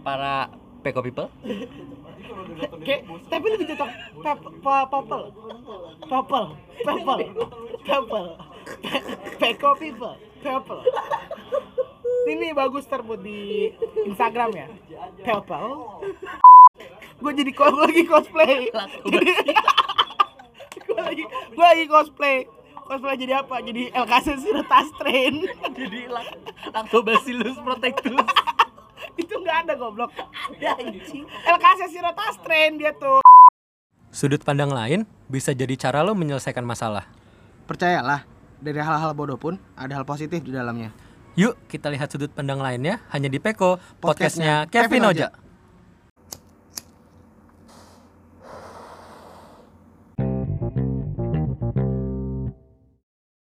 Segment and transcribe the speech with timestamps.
[0.00, 0.48] para
[0.80, 1.28] Peko people.
[2.80, 5.22] Kayak, tapi lebih cocok pep- pa- papel,
[6.02, 6.44] papel,
[6.80, 7.18] papel,
[7.82, 8.26] papel,
[8.80, 10.80] Pe- peko people, papel.
[12.22, 13.68] Ini bagus ter buat di
[14.04, 14.66] Instagram ya,
[15.22, 15.64] papel.
[17.18, 18.72] Gue jadi gue lagi cosplay.
[19.04, 19.32] Jadi,
[20.82, 22.36] gue lagi gue lagi cosplay.
[22.82, 23.60] Cosplay jadi apa?
[23.60, 25.44] Jadi LKC Siretas Train.
[25.70, 26.40] Jadi lak-
[26.70, 28.16] Lactobacillus protectus.
[29.20, 30.10] Itu nggak ada goblok.
[30.16, 31.28] Ada anjing.
[31.28, 31.92] LKC
[32.40, 33.20] Train dia tuh.
[34.10, 37.06] Sudut pandang lain bisa jadi cara lo menyelesaikan masalah.
[37.68, 38.26] Percayalah,
[38.58, 40.90] dari hal-hal bodoh pun ada hal positif di dalamnya.
[41.38, 45.28] Yuk kita lihat sudut pandang lainnya hanya di Peko, Podcastnya podcastnya Kevin Kevin Oja.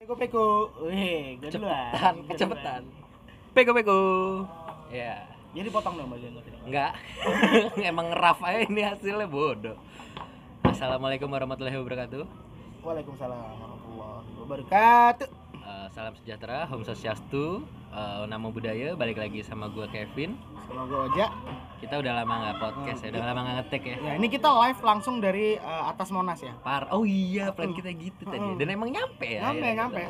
[0.01, 0.45] Peko peko.
[0.89, 2.25] Wih, gue duluan.
[2.33, 2.81] Kecepatan.
[3.53, 3.99] Peko Peko.
[4.89, 5.34] Ya.
[5.55, 6.57] Jadi potong dong bagian gue tadi.
[6.67, 6.91] Enggak.
[7.79, 9.79] Emang raf aja ini hasilnya bodoh.
[10.67, 12.27] Assalamualaikum warahmatullahi wabarakatuh.
[12.83, 15.27] Waalaikumsalam warahmatullahi wabarakatuh.
[15.65, 20.35] Eh, salam sejahtera, Om Swastiastu, eh, Namo Buddhaya, balik lagi sama gua Kevin.
[20.67, 21.31] Sama gue Oja.
[21.79, 23.97] Kita udah lama nggak podcast ya, udah lama nggak ngetek ya.
[24.01, 26.51] Ya, ini kita live langsung dari eh, atas Monas ya.
[26.61, 28.59] Par, oh iya plan kita gitu tadi.
[28.59, 29.49] Dan emang nyampe ya.
[29.49, 30.01] Nyampe, ya, nyampe.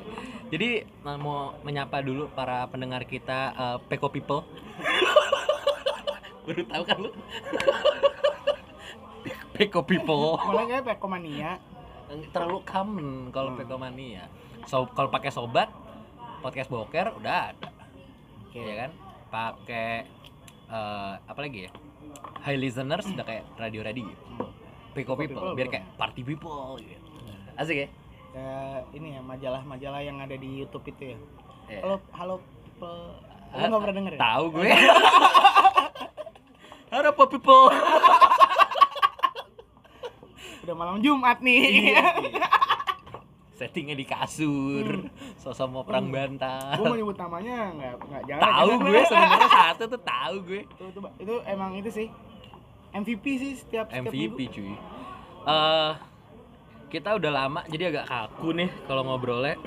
[0.50, 0.70] Jadi
[1.06, 4.42] mau menyapa dulu para pendengar kita eh, Peko People.
[6.46, 7.10] Baru tahu kan lu?
[9.52, 10.38] Peko People.
[10.38, 11.52] Mulai kayak Pekomania.
[12.30, 13.60] Terlalu common kalau Hmm.
[13.60, 14.30] Peko Mania.
[14.66, 15.70] So kalau pakai sobat
[16.40, 17.70] podcast boker udah ada.
[18.46, 18.62] Oke.
[18.62, 18.92] ya kan
[19.28, 20.08] pakai
[20.66, 21.72] eh, apa lagi ya
[22.40, 24.08] high listeners udah kayak radio radio
[24.94, 25.74] Peko Peko people people, biar bro.
[25.76, 26.96] kayak party people gitu
[27.56, 27.88] asik ya
[28.32, 31.18] Kayak ini ya majalah-malah yang ada di YouTube itu ya.
[31.68, 31.80] Iya.
[31.84, 32.36] Halo, halo
[32.76, 32.84] pe...
[32.86, 34.20] Lo Ah, nggak pernah denger ya?
[34.20, 34.68] tahu gue
[36.96, 37.68] halo Pop people
[40.66, 41.92] Udah malam Jumat nih.
[41.92, 42.48] Iya, iya.
[43.56, 45.08] settingnya di kasur
[45.40, 48.44] sosok mau perang bantal gue mau nyebut namanya nggak nggak jangan.
[48.44, 48.84] tahu jangan.
[48.84, 52.12] gue sebenarnya satu tuh tahu gue itu, itu, itu emang itu sih
[52.92, 54.60] MVP sih setiap setiap MVP minggu.
[54.60, 54.76] cuy
[55.48, 55.92] eh
[56.92, 59.56] kita udah lama jadi agak kaku nih kalau ngobrolnya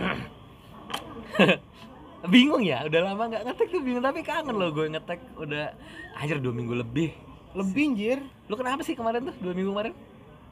[2.24, 5.70] bingung ya udah lama nggak ngetek tuh bingung tapi kangen loh gue ngetek udah
[6.14, 7.14] anjir dua minggu lebih
[7.48, 8.18] Lebih anjir.
[8.44, 9.94] lu kenapa sih kemarin tuh dua minggu kemarin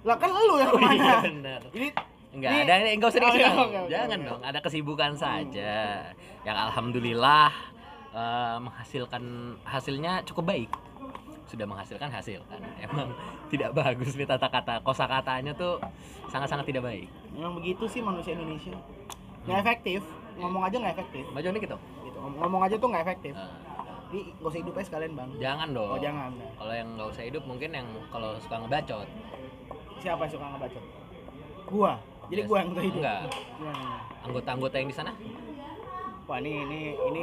[0.01, 1.15] Lah kan lu yang Oh iya ke mana?
[1.21, 1.89] benar Ini
[2.29, 3.59] Enggak, Ini- ada enggak usah Oh, dikasih iya, tahu.
[3.59, 5.75] oke, oke, Jangan dong, ada kesibukan saja.
[6.43, 7.49] Yang alhamdulillah
[8.13, 9.23] eh, menghasilkan
[9.63, 10.71] hasilnya cukup baik.
[11.47, 12.61] Sudah menghasilkan hasil kan.
[12.77, 13.09] Emang
[13.49, 15.81] tidak bagus nih tata kata kosakatanya tuh
[16.27, 17.09] sangat-sangat tidak baik.
[17.33, 18.77] memang begitu sih manusia Indonesia.
[19.43, 20.01] Nggak efektif.
[20.37, 21.25] Ngomong aja nggak efektif.
[21.29, 21.77] Maju nih gitu.
[22.03, 22.19] Gitu.
[22.19, 23.35] Ngom- Ngomong aja tuh nggak efektif.
[23.35, 23.51] Eh,
[24.07, 25.31] Jadi gak usah hidup aja sekalian bang.
[25.37, 25.89] jangan dong.
[25.89, 26.31] Oh jangan.
[26.55, 29.09] Kalau yang nggak usah hidup mungkin yang kalau suka ngebacot.
[29.99, 30.85] Siapa yang suka ngebacot?
[31.67, 31.93] Gua.
[32.27, 32.49] Jadi Yes.
[32.49, 32.95] gua yang hidup.
[32.97, 33.21] Enggak.
[34.23, 35.11] Anggota-anggota yang di sana?
[36.27, 37.23] Wah ini ini ini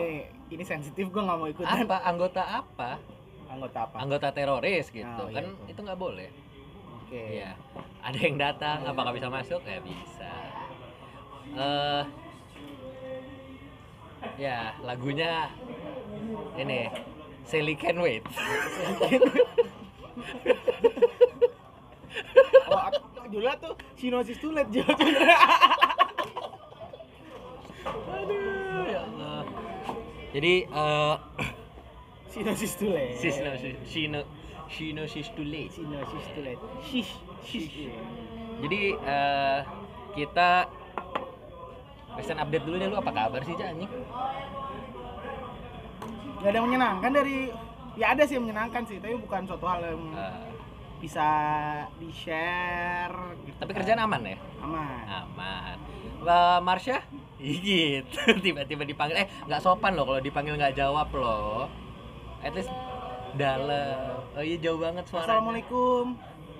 [0.50, 1.72] ini sensitif gua nggak mau ikutan.
[1.84, 2.90] Apa anggota apa?
[3.48, 3.96] Anggota apa?
[4.00, 5.08] Anggota teroris gitu.
[5.20, 5.64] Oh, iya, kan itu.
[5.70, 6.28] itu nggak boleh.
[7.00, 7.24] Oke.
[7.34, 7.52] Iya.
[8.02, 9.64] Ada yang datang, apakah bisa masuk?
[9.64, 10.32] Ya bisa.
[11.54, 12.02] Eh
[14.38, 15.50] ya, lagunya
[16.58, 16.90] ini
[17.44, 18.24] Sally Can Wait.
[22.70, 22.90] Oh,
[23.34, 24.86] judulnya tuh sinosis tulet Aduh.
[28.14, 29.42] Aduh, ya Allah.
[30.34, 31.16] Jadi eh
[32.30, 33.18] Sinosis tulet.
[33.18, 34.22] Sino Sino
[34.70, 35.70] Sino Sistule.
[35.70, 36.60] Sinosis tulet.
[36.86, 37.14] Shish.
[37.42, 37.90] Shish.
[38.62, 39.60] Jadi eh
[40.14, 40.70] kita
[42.14, 43.92] Western update dulu deh lu apa kabar sih Cak, anjing?
[46.40, 47.38] Gak ada yang menyenangkan dari
[47.96, 50.40] ya ada sih yang menyenangkan sih, tapi bukan suatu hal yang Eh,
[51.00, 51.28] bisa
[51.98, 53.16] di share.
[53.44, 53.58] Gitu.
[53.60, 54.38] tapi kerjaan aman ya?
[54.60, 55.04] aman.
[55.08, 55.76] Aman.
[56.24, 56.98] Mbak Marsha?
[57.44, 58.20] Ih, gitu.
[58.40, 59.20] Tiba-tiba dipanggil.
[59.20, 61.68] Eh, nggak sopan loh kalau dipanggil nggak jawab loh.
[62.40, 62.72] At least
[63.36, 64.24] dalam.
[64.32, 65.28] Oh iya jauh banget suaranya.
[65.40, 66.06] Assalamualaikum.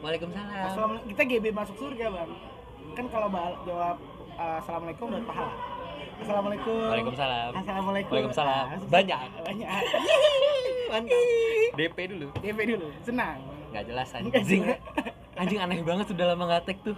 [0.04, 0.64] Waalaikumsalam.
[0.68, 1.08] Assalamualaikum.
[1.12, 2.32] Kita GB masuk surga bang.
[2.94, 3.28] Kan kalau
[3.64, 3.96] jawab
[4.38, 5.54] uh, assalamualaikum dapat pahala.
[6.14, 6.78] Assalamualaikum.
[6.94, 7.52] Waalaikumsalam.
[7.58, 8.12] Assalamualaikum.
[8.14, 8.66] Waalaikumsalam.
[8.70, 9.20] Ah, Banyak.
[9.44, 9.70] Banyak.
[10.94, 11.24] Mantap.
[11.74, 12.28] DP dulu.
[12.40, 12.88] DP dulu.
[13.02, 13.38] Senang.
[13.74, 14.64] Nggak jelas anjing.
[15.42, 16.98] Anjing aneh banget sudah lama nggak tag tuh.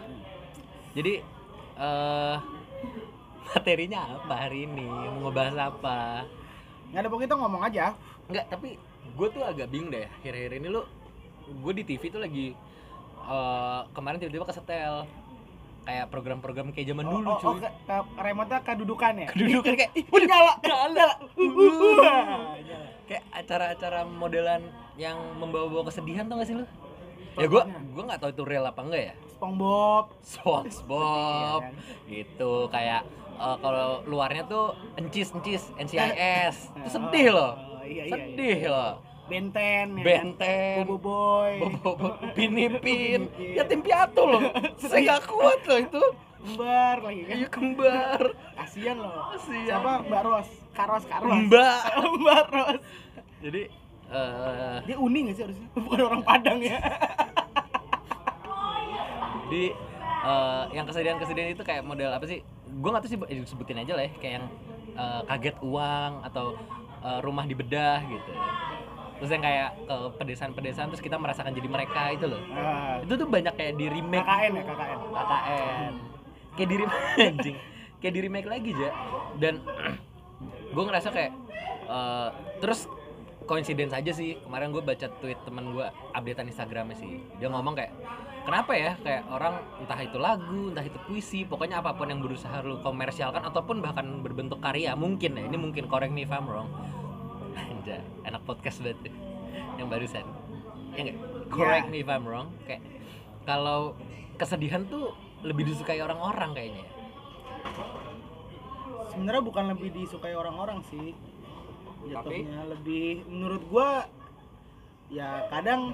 [0.91, 1.23] Jadi
[1.79, 2.35] eh
[3.55, 4.83] materinya apa hari ini?
[4.83, 6.27] Mau ngebahas apa?
[6.91, 7.85] Nggak ada pokoknya kita ngomong aja.
[8.25, 8.69] Enggak, tapi
[9.15, 10.81] gue tuh agak bingung deh akhir-akhir ini lu
[11.45, 12.57] gue di TV tuh lagi
[13.21, 15.05] eh, kemarin tiba-tiba kesetel
[15.85, 17.47] kayak program-program kayak zaman Oh, dulu oh, cuy.
[17.47, 19.27] oh, ke, ke, remote-nya kedudukan ya?
[19.29, 21.07] kedudukan kayak ih Udah nyala, nyala.
[21.37, 22.23] Uh, uh, uh,
[23.05, 24.61] kayak acara-acara modelan
[24.97, 26.65] yang membawa-bawa kesedihan tau gak sih lu?
[27.35, 29.15] Ya gua gua nggak tahu itu real apa enggak ya.
[29.35, 30.05] SpongeBob.
[30.23, 31.61] SpongeBob.
[31.61, 31.73] Iya kan?
[32.07, 33.01] gitu kayak
[33.35, 37.53] eh, kalau luarnya tuh encis encis NCIS itu sedih loh.
[37.59, 38.71] Oh, iya, iya, sedih iya.
[38.71, 40.05] loh Benten, ya kan?
[40.05, 41.53] Benten Bobo Boy.
[41.75, 43.61] Bobo Pinipin Iya.
[43.61, 44.41] yatim piatu loh
[44.77, 46.03] saya nggak kuat loh itu
[46.37, 47.35] Kembar lagi kan?
[47.35, 48.21] iya kembar
[48.55, 49.33] Kasian loh.
[49.33, 49.65] Kasian.
[49.65, 50.49] Siapa Mbak Ros?
[50.71, 51.33] Karos Karos.
[51.41, 51.81] mbak
[52.21, 52.79] Mbak Ros.
[53.41, 53.61] jadi
[54.05, 55.67] eh Dia uni gak sih harusnya?
[55.81, 56.77] Bukan orang Padang ya.
[59.45, 59.69] di
[60.21, 62.41] eh, yang kesedihan-kesedihan itu kayak model apa sih?
[62.75, 64.45] Gue nggak tahu sih eh, sebutin aja lah ya, kayak yang
[64.95, 66.57] eh, kaget uang atau
[67.21, 68.31] rumah dibedah gitu.
[69.15, 72.41] Terus yang kayak ke pedesaan-pedesaan terus kita merasakan jadi mereka itu loh.
[72.51, 74.99] Ah, Itu tuh banyak kayak di remake KKN ya KKN.
[75.11, 75.93] KKN.
[76.55, 77.57] Kayak di remake anjing.
[78.03, 78.89] Kayak di remake lagi aja.
[79.39, 79.53] Dan
[80.75, 81.31] gue ngerasa kayak
[81.87, 82.29] eh,
[82.59, 82.91] terus
[83.45, 85.85] coincidence aja sih kemarin gue baca tweet temen gue
[86.17, 87.93] updatean Instagramnya sih dia ngomong kayak
[88.43, 92.65] kenapa ya kayak orang entah itu lagu entah itu puisi pokoknya apa pun yang berusaha
[92.65, 96.69] lu komersialkan ataupun bahkan berbentuk karya mungkin ya ini mungkin correct me if I'm wrong
[97.55, 99.15] Anjay, enak podcast banget tuh,
[99.79, 100.25] yang barusan
[100.95, 101.19] ya nggak
[101.51, 102.79] correct me if I'm wrong kayak
[103.43, 103.99] kalau
[104.39, 105.11] kesedihan tuh
[105.43, 106.91] lebih disukai orang-orang kayaknya ya.
[109.13, 111.13] Sebenarnya bukan lebih disukai orang-orang sih.
[112.09, 114.09] Jatuhnya lebih menurut gua
[115.13, 115.93] ya kadang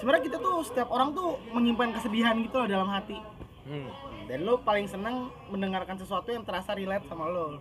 [0.00, 3.20] sebenarnya kita tuh setiap orang tuh menyimpan kesedihan gitu loh dalam hati.
[3.68, 3.90] hmm.
[4.28, 7.60] Dan lo paling senang mendengarkan sesuatu yang terasa relate sama lo.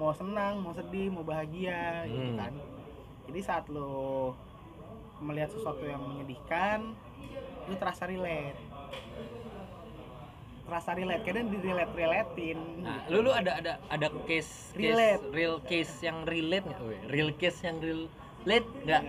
[0.00, 2.40] Mau senang, mau sedih, mau bahagia gitu Hmm.
[2.40, 2.52] kan.
[3.28, 4.32] Jadi saat lo
[5.20, 6.96] melihat sesuatu yang menyedihkan,
[7.68, 8.56] lo terasa relate.
[10.64, 12.58] Terasa relate, kadang di relate relatein.
[12.80, 15.24] Nah, lu lu ada ada ada case, case Relate.
[15.30, 16.80] real case yang relate nggak?
[17.12, 19.02] Real case yang relate nggak?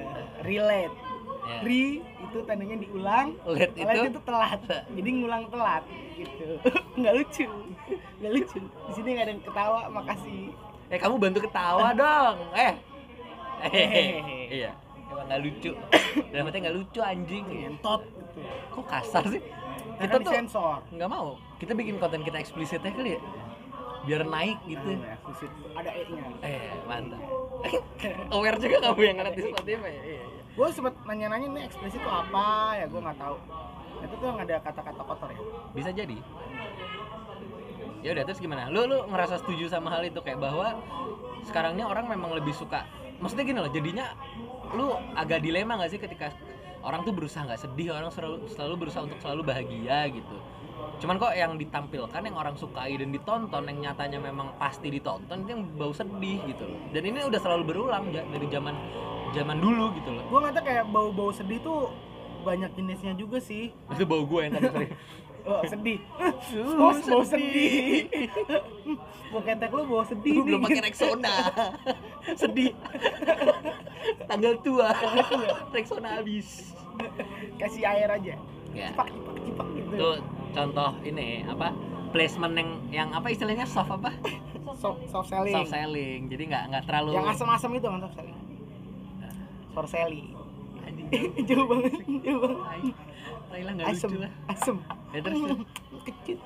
[0.44, 0.96] relate.
[1.42, 1.58] Ya.
[1.66, 1.84] Re
[2.22, 4.62] itu tandanya diulang, Late Late itu itu telat.
[4.92, 5.84] Jadi ngulang telat
[6.14, 6.48] gitu.
[7.02, 7.48] Nggak lucu.
[8.22, 8.60] Nggak lucu.
[8.62, 10.54] Di sini nggak ada yang ketawa, makasih.
[10.92, 12.36] Eh kamu bantu ketawa dong.
[12.52, 12.74] Eh.
[13.64, 14.04] Hehehe.
[14.60, 14.72] iya.
[15.08, 15.72] Emang nggak lucu.
[16.36, 17.46] Dalam nggak lucu anjing.
[17.48, 17.94] Gitu.
[18.76, 19.40] Kok kasar sih?
[19.96, 20.84] Kita tuh disensor.
[20.92, 21.40] nggak mau.
[21.64, 23.22] Kita bikin konten kita eksplisit aja kali ya.
[24.04, 25.00] Biar naik gitu.
[25.80, 26.24] Ada E-nya.
[26.44, 27.24] Eh, mantap.
[28.36, 30.02] Aware juga kamu yang ngerti Spotify ya?
[30.04, 30.26] Iya, iya.
[30.52, 33.38] Gue sempet nanya-nanya nih eksplisit itu apa ya, gue nggak tahu.
[34.02, 35.40] Itu tuh ada kata-kata kotor ya.
[35.72, 36.18] bisa jadi
[38.02, 38.68] ya udah terus gimana?
[38.70, 40.20] Lu lu ngerasa setuju sama hal itu?
[40.22, 40.82] Kayak bahwa
[41.46, 42.86] sekarang ini orang memang lebih suka
[43.22, 44.18] maksudnya gini loh jadinya
[44.74, 46.34] lu agak dilema gak sih ketika
[46.82, 50.38] orang tuh berusaha nggak sedih orang selalu selalu berusaha untuk selalu bahagia gitu?
[50.98, 55.50] Cuman kok yang ditampilkan yang orang sukai dan ditonton yang nyatanya memang pasti ditonton itu
[55.54, 56.82] yang bau sedih gitu loh.
[56.90, 58.74] Dan ini udah selalu berulang ja- dari zaman
[59.38, 60.26] zaman dulu gitu loh.
[60.26, 61.94] Gue ngeliatnya kayak bau-bau sedih tuh
[62.42, 63.70] banyak jenisnya juga sih.
[63.70, 64.90] itu bau gue yang tadi.
[65.42, 66.00] Oh, sedih.
[66.20, 68.06] Uh, Bos, bau sedih.
[69.32, 71.36] Mau ketek lu bau sedih Lu belum pakai Rexona.
[72.38, 72.76] Sedih.
[74.30, 74.94] Tanggal tua.
[75.74, 76.76] Rexona habis.
[77.58, 78.36] Kasih air aja.
[78.72, 78.88] Ya.
[78.94, 79.94] Cipak, cipak, cipak gitu.
[79.96, 80.10] Itu
[80.54, 81.74] contoh ini apa?
[82.12, 84.12] Placement yang yang apa istilahnya soft apa?
[84.76, 85.56] Soft, soft selling.
[85.56, 86.28] Soft selling.
[86.28, 88.38] Jadi nggak nggak terlalu Yang asam-asam itu kan soft selling.
[89.72, 90.41] Soft selling.
[91.50, 91.92] Jauh banget,
[92.24, 92.60] jauh banget.
[93.52, 94.32] lah nggak lucu lah.
[94.48, 94.78] asem.
[95.12, 95.40] Ya terus.
[96.08, 96.38] Kecil.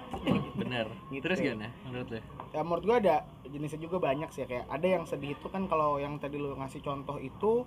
[0.57, 0.85] Bener.
[1.13, 1.21] Gitu.
[1.23, 2.19] Terus gimana menurut lu?
[2.51, 6.01] Ya menurut gua ada jenisnya juga banyak sih kayak ada yang sedih itu kan kalau
[6.01, 7.63] yang tadi lu ngasih contoh itu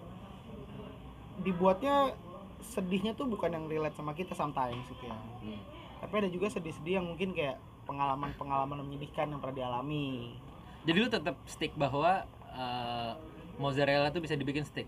[1.40, 2.12] dibuatnya
[2.60, 5.14] sedihnya tuh bukan yang relate sama kita sometimes gitu ya.
[5.14, 5.60] Hmm.
[6.02, 10.36] Tapi ada juga sedih-sedih yang mungkin kayak pengalaman-pengalaman menyedihkan yang pernah dialami.
[10.84, 13.12] Jadi lu tetap stick bahwa eh,
[13.56, 14.86] mozzarella tuh bisa dibikin stick.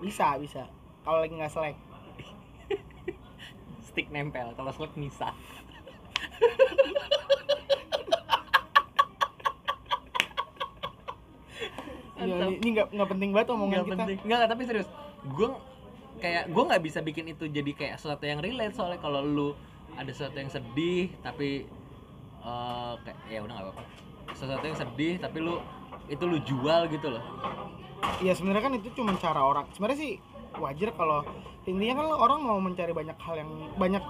[0.00, 0.68] Bisa, bisa.
[1.06, 1.76] Kalau lagi nggak selek.
[3.86, 4.50] Stick nempel.
[4.58, 4.90] Kalau selek.
[4.96, 5.08] Ini,
[12.32, 12.48] Mantap.
[12.58, 13.96] ini nggak nggak penting banget omongan nggak kita.
[14.02, 14.88] penting nggak tapi serius
[15.30, 15.48] gue
[16.18, 19.48] kayak gue nggak bisa bikin itu jadi kayak sesuatu yang relate soalnya kalau lu
[19.94, 21.68] ada sesuatu yang sedih tapi
[22.40, 23.82] eh, kayak ya udah nggak apa-apa
[24.32, 25.60] sesuatu yang sedih tapi lu
[26.08, 27.22] itu lu jual gitu loh
[28.20, 29.64] Iya sebenarnya kan itu cuma cara orang.
[29.72, 30.12] Sebenarnya sih
[30.56, 31.20] wajar kalau
[31.66, 34.02] intinya kan orang mau mencari banyak hal yang banyak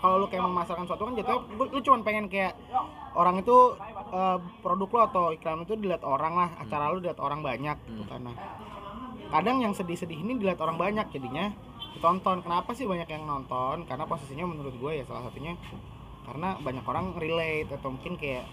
[0.00, 2.56] kalau lu kayak memasarkan sesuatu kan jatuhnya lu, cuma pengen kayak
[3.14, 3.76] orang itu
[4.10, 8.02] eh, produk lo atau iklan itu dilihat orang lah, acara lu dilihat orang banyak gitu
[8.02, 8.10] Hmm.
[8.10, 8.20] kan.
[8.24, 8.36] Nah,
[9.30, 11.52] kadang yang sedih-sedih ini dilihat orang banyak jadinya
[11.94, 12.42] ditonton.
[12.42, 13.84] Kenapa sih banyak yang nonton?
[13.86, 15.54] Karena posisinya menurut gue ya salah satunya
[16.24, 18.48] karena banyak orang relate atau mungkin kayak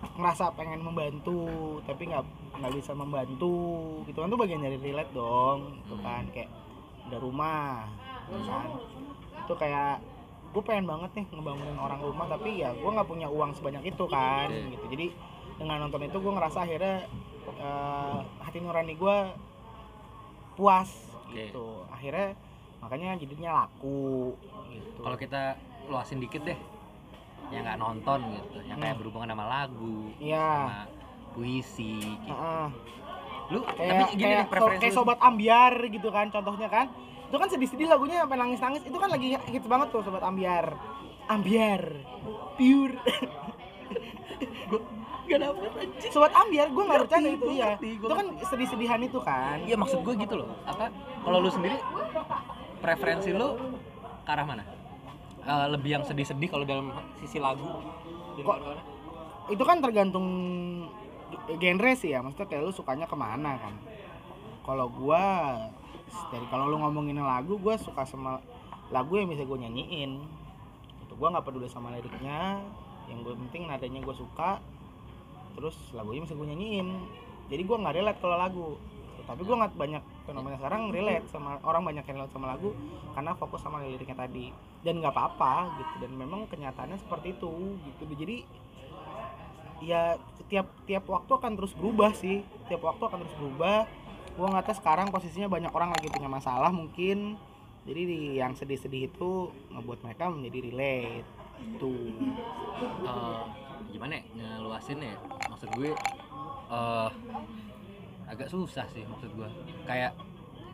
[0.00, 2.24] ngerasa pengen membantu tapi nggak
[2.60, 3.56] nggak bisa membantu
[4.08, 4.28] gitu kan.
[4.32, 6.24] Tuh bagian dari relate dong gitu kan.
[6.32, 6.50] Kayak
[7.10, 7.88] ada rumah
[8.30, 8.68] gitu kan.
[9.40, 9.98] itu kayak
[10.50, 14.04] gue pengen banget nih ngebangunin orang rumah tapi ya gue nggak punya uang sebanyak itu
[14.06, 14.70] kan Oke.
[14.74, 14.86] gitu.
[14.94, 15.06] Jadi
[15.58, 16.96] dengan nonton itu gue ngerasa akhirnya
[17.58, 19.16] eh, hati nurani gue
[20.54, 20.90] puas
[21.34, 21.86] gitu.
[21.90, 22.34] Akhirnya
[22.80, 24.34] makanya jadinya laku
[24.72, 25.00] gitu.
[25.02, 25.42] Kalau kita
[25.90, 26.58] luasin dikit deh,
[27.50, 29.00] yang nggak nonton gitu, yang kayak Hmm.
[29.00, 30.50] berhubungan sama lagu, Iya.
[30.64, 30.78] sama
[31.30, 32.30] puisi, gitu.
[32.32, 32.66] Heeh.
[33.50, 36.86] Lu kayak tapi gini kayak, deh so- kayak sobat ambiar gitu kan contohnya kan
[37.26, 40.74] itu kan sedih-sedih lagunya sampai nangis-nangis itu kan lagi hits banget tuh sobat ambiar
[41.26, 41.82] ambiar
[42.54, 42.94] pure
[45.26, 46.10] Gak dapet anjing.
[46.10, 49.98] sobat ambiar gue nggak bercanda itu ya ngerti, itu kan sedih-sedihan itu kan Iya maksud
[50.00, 50.50] gue gitu loh.
[50.64, 50.90] Apa?
[50.90, 51.78] Kalau lu sendiri
[52.80, 53.54] preferensi lu
[54.20, 54.62] ke arah mana?
[55.40, 57.64] Eh, lebih yang sedih-sedih kalau dalam sisi lagu.
[58.40, 58.60] Kok-
[59.50, 60.26] itu kan tergantung
[61.58, 63.74] genre sih ya maksudnya kayak lu sukanya ke mana kan
[64.62, 65.22] kalau gua
[66.30, 68.38] dari kalau lu ngomongin lagu gua suka sama
[68.90, 70.22] lagu yang bisa gue nyanyiin
[71.02, 71.12] gitu.
[71.18, 72.62] gua nggak peduli sama liriknya
[73.10, 74.62] yang gue penting nadanya gue suka
[75.58, 76.88] terus lagunya bisa gue nyanyiin
[77.50, 78.66] jadi gua nggak relate kalau lagu
[79.30, 82.74] tapi gua nggak banyak fenomena sekarang relate sama orang banyak yang relate sama lagu
[83.14, 84.50] karena fokus sama liriknya tadi.
[84.82, 87.50] Dan nggak apa-apa gitu dan memang kenyataannya seperti itu
[87.86, 88.02] gitu.
[88.18, 88.36] Jadi
[89.80, 90.18] ya
[90.50, 92.42] tiap tiap waktu akan terus berubah sih.
[92.68, 93.86] Tiap waktu akan terus berubah.
[94.34, 97.38] Gua nggak tahu sekarang posisinya banyak orang lagi punya masalah mungkin.
[97.88, 101.26] Jadi di- yang sedih-sedih itu ngebuat mereka menjadi relate
[101.60, 101.94] itu
[102.80, 103.44] Eh,
[103.92, 104.22] gimana ya?
[104.36, 105.16] Ngeluasin ya?
[105.52, 105.92] Maksud gue
[106.70, 107.10] eh
[108.30, 109.48] agak susah sih maksud gue.
[109.84, 110.14] Kayak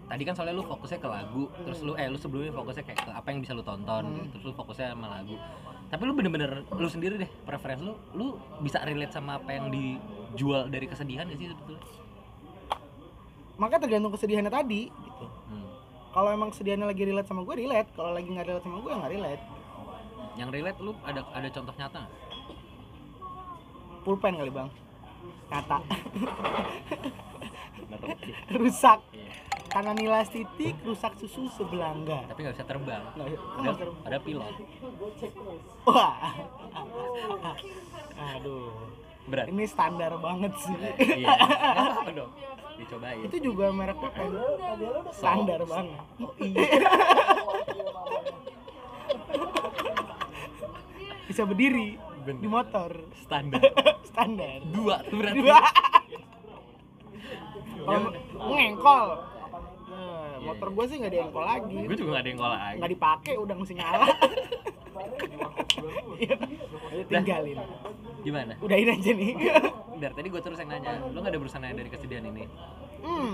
[0.07, 3.11] tadi kan soalnya lu fokusnya ke lagu, terus lu eh lu sebelumnya fokusnya kayak ke
[3.11, 4.29] apa yang bisa lu tonton, Hmm.
[4.31, 5.35] terus lu fokusnya sama lagu.
[5.87, 8.27] Tapi lu bener-bener lu sendiri deh preferensi lu, lu
[8.61, 11.83] bisa relate sama apa yang dijual dari kesedihan gak sih sebetulnya?
[13.57, 15.65] maka tergantung kesedihannya tadi gitu Hmm.
[16.13, 18.97] kalau emang kesedihannya lagi relate sama gue relate kalau lagi nggak relate sama gue ya
[19.01, 19.43] nggak relate
[20.37, 22.03] Yang relate lu ada ada contoh nyata
[24.05, 24.69] pulpen kali bang
[25.49, 25.79] kata.
[28.61, 29.33] rusak Iya.
[29.69, 33.03] karena nilas titik rusak susu sebelangga Tapi nggak bisa terbang.
[33.13, 34.55] Nah, kok Ada, ada pilot.
[35.83, 36.17] wah
[38.33, 38.73] aduh
[39.27, 39.47] Berat.
[39.49, 40.75] ini standar banget sih
[41.19, 41.29] Iya.
[41.73, 42.33] Apa-apa dong.
[42.77, 43.21] Dicobain.
[43.23, 44.31] itu juga merek pulpen
[45.11, 45.97] standar banget
[51.27, 52.39] bisa berdiri Bener.
[52.39, 53.61] di motor standar.
[54.05, 55.39] standar Dua tuh berarti.
[55.39, 55.59] dua
[57.87, 58.11] kalau
[58.51, 59.05] ngengkol
[59.87, 62.77] Nah, motor gue sih nggak diengkol lagi Gue juga gak ada yang ngolah lagi.
[62.77, 64.07] nggak dipakai udah mesti nyala
[66.17, 66.37] Iya.
[66.87, 67.59] Ayo tinggalin
[68.21, 68.53] Gimana?
[68.59, 69.31] udahin aja nih
[70.03, 72.45] Dari tadi gue terus yang nanya, lo gak ada berusaha nanya dari kesedihan ini?
[73.01, 73.33] hmm.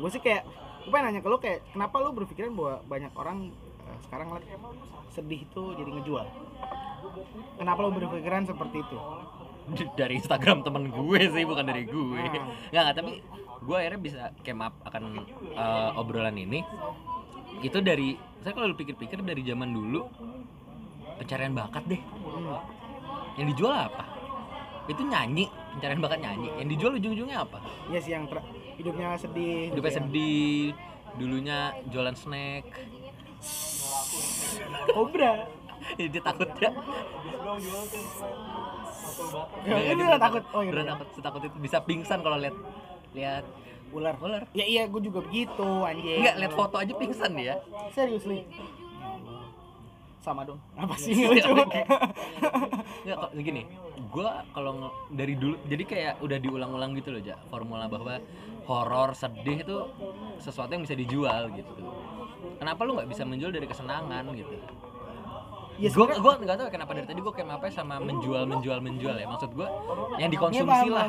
[0.00, 0.42] gue sih kayak
[0.80, 3.38] gue pengen nanya ke lu kayak kenapa lu berpikiran bahwa banyak orang
[3.82, 4.28] eh, sekarang
[5.10, 6.26] sedih itu jadi ngejual
[7.56, 8.96] kenapa lu berpikiran seperti itu
[9.94, 12.20] dari Instagram temen gue sih, bukan dari gue.
[12.20, 12.46] Ah.
[12.70, 13.12] Nggak, nggak, tapi
[13.60, 15.24] gue akhirnya bisa came up akan
[15.54, 16.64] eh, obrolan ini.
[17.60, 20.08] Itu dari, saya kalau pikir-pikir dari zaman dulu,
[21.20, 22.00] pencarian bakat deh.
[22.00, 22.58] hmm.
[23.36, 24.04] Yang dijual apa?
[24.88, 26.48] Itu nyanyi, pencarian bakat nyanyi.
[26.58, 27.58] Yang dijual ujung-ujungnya apa?
[27.92, 28.24] Iya sih yang
[28.80, 30.00] hidupnya sedih Hidupnya gitu ya.
[30.00, 30.60] sedih,
[31.20, 31.58] dulunya
[31.92, 32.66] jualan snack.
[34.92, 35.48] Kobra
[35.96, 36.70] Jadi dia takut ya.
[39.62, 40.42] Ya, ini udah takut.
[40.50, 40.86] Oh, iya, bener.
[40.92, 42.56] takut, setakut itu bisa pingsan kalau lihat
[43.10, 43.44] lihat
[43.90, 44.42] ular ular.
[44.54, 47.58] ya iya gue juga begitu anjing Enggak, lihat foto aja pingsan dia.
[47.90, 48.46] seriously
[50.20, 51.50] sama dong apa sih nggak lucu
[53.02, 53.62] Enggak kok gini.
[54.12, 57.40] Gua kalau dari dulu jadi kayak udah diulang-ulang gitu loh, Ja.
[57.48, 58.20] Formula bahwa
[58.68, 59.76] horor, sedih itu
[60.38, 61.72] sesuatu yang bisa dijual gitu.
[62.60, 64.54] Kenapa lu nggak bisa menjual dari kesenangan gitu?
[65.80, 68.78] Ya gue gue nggak tahu ya kenapa dari tadi gue kayak apa sama menjual menjual
[68.84, 69.26] menjual ya.
[69.26, 69.68] Maksud gue
[70.20, 71.08] yang dikonsumsi paham, lah.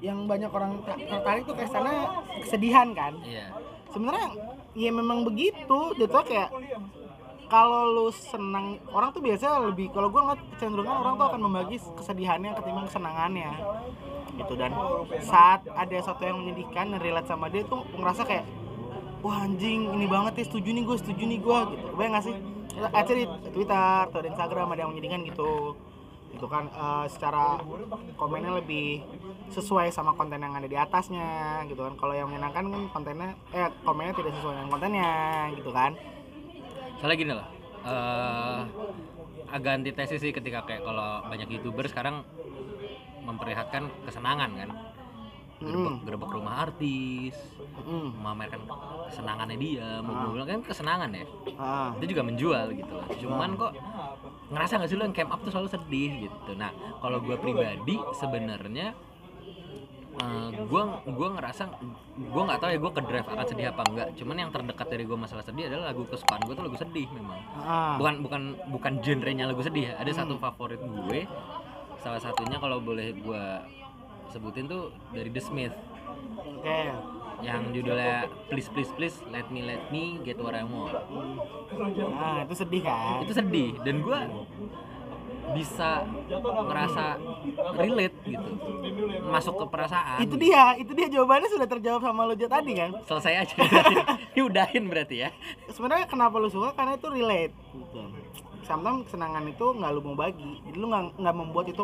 [0.00, 1.96] yang banyak orang ta- tertarik tuh kesannya
[2.42, 3.12] kesedihan kan?
[3.22, 3.52] Iya.
[3.92, 4.28] Sebenarnya
[4.72, 5.78] ya memang begitu.
[6.00, 6.50] Jatuh kayak
[7.52, 11.76] kalau lu senang orang tuh biasanya lebih kalau gua ngeliat kecenderungan orang tuh akan membagi
[12.00, 13.52] kesedihannya ketimbang kesenangannya.
[14.32, 14.72] Gitu dan
[15.20, 18.48] saat ada sesuatu yang menyedihkan dan relate sama dia tuh ngerasa kayak
[19.20, 21.86] wah anjing ini banget ya setuju nih gue setuju nih gue gitu.
[21.92, 22.34] Gue nggak sih
[22.80, 25.76] aja di Twitter atau di Instagram ada yang menyedihkan gitu.
[26.32, 27.60] Itu kan eh, secara
[28.16, 29.04] komennya lebih
[29.52, 31.94] sesuai sama konten yang ada di atasnya gitu kan.
[32.00, 35.12] Kalau yang menyenangkan kan kontennya eh komennya tidak sesuai dengan kontennya
[35.56, 35.92] gitu kan.
[37.00, 37.48] Soalnya gini loh
[37.82, 38.60] eh
[39.52, 42.24] agak antitesis sih ketika kayak kalau banyak youtuber sekarang
[43.22, 44.70] memperlihatkan kesenangan kan
[45.62, 46.02] Hmm.
[46.02, 47.36] gerbek rumah artis.
[47.82, 48.12] Hmm.
[48.20, 48.62] memamerkan
[49.08, 49.88] kesenangannya dia.
[50.04, 51.24] Mau gue bilang kan kesenangan ya.
[51.56, 51.90] Ah.
[51.98, 53.06] itu juga menjual gitu loh.
[53.16, 53.72] Cuman kok
[54.52, 56.52] ngerasa nggak sih lo yang camp up tuh selalu sedih gitu.
[56.54, 58.92] Nah kalau gue pribadi sebenarnya
[60.12, 61.62] eh, gue gua ngerasa
[62.20, 65.04] gue nggak tahu ya gue ke drive akan sedih apa enggak cuman yang terdekat dari
[65.08, 67.40] gue masalah sedih adalah lagu kesukaan gue tuh lagu sedih memang.
[67.56, 67.96] Ah.
[67.96, 69.90] bukan bukan bukan genrenya lagu sedih.
[69.90, 71.24] Ya ada satu favorit gue.
[72.02, 73.44] Salah satunya kalau boleh gue
[74.32, 75.74] sebutin tuh dari The Smith
[76.32, 76.80] Oke.
[77.40, 80.96] yang judulnya Please Please Please Let Me Let Me Get What I Want
[82.08, 83.20] Nah, itu sedih kan?
[83.20, 84.20] itu sedih dan gue
[85.52, 86.06] bisa
[86.40, 87.18] ngerasa
[87.74, 88.50] relate gitu
[89.26, 92.90] masuk ke perasaan Itu dia, itu dia jawabannya sudah terjawab sama lo tadi kan?
[93.04, 93.56] selesai aja
[94.32, 95.30] ini udahin berarti ya
[95.68, 96.72] Sebenarnya kenapa lu suka?
[96.72, 97.54] Karena itu relate.
[97.74, 98.00] Gitu.
[98.62, 101.82] Sometimes kesenangan itu nggak lu mau bagi, jadi lu nggak nggak membuat itu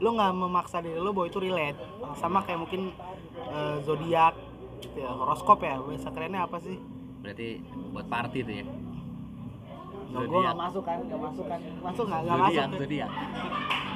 [0.00, 1.80] lu nggak memaksa diri lu bahwa itu relate.
[2.20, 2.92] Sama kayak mungkin
[3.48, 4.36] eh, zodiak,
[4.84, 6.76] gitu ya, horoskop ya, bahasa kerennya apa sih?
[7.20, 7.60] berarti
[7.92, 8.66] buat party tuh ya?
[10.10, 12.20] Nah, gue nggak masuk kan, nggak masuk kan, masuk nggak?
[12.26, 12.64] Nggak masuk.
[12.64, 12.80] zodiak.
[12.80, 13.10] Zodiak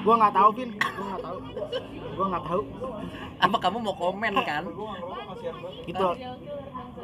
[0.04, 1.38] Gue nggak tahu Vin, gue nggak tahu,
[2.12, 2.62] gue nggak tahu.
[3.40, 4.62] apa kamu mau komen kan?
[5.88, 6.06] Gitu.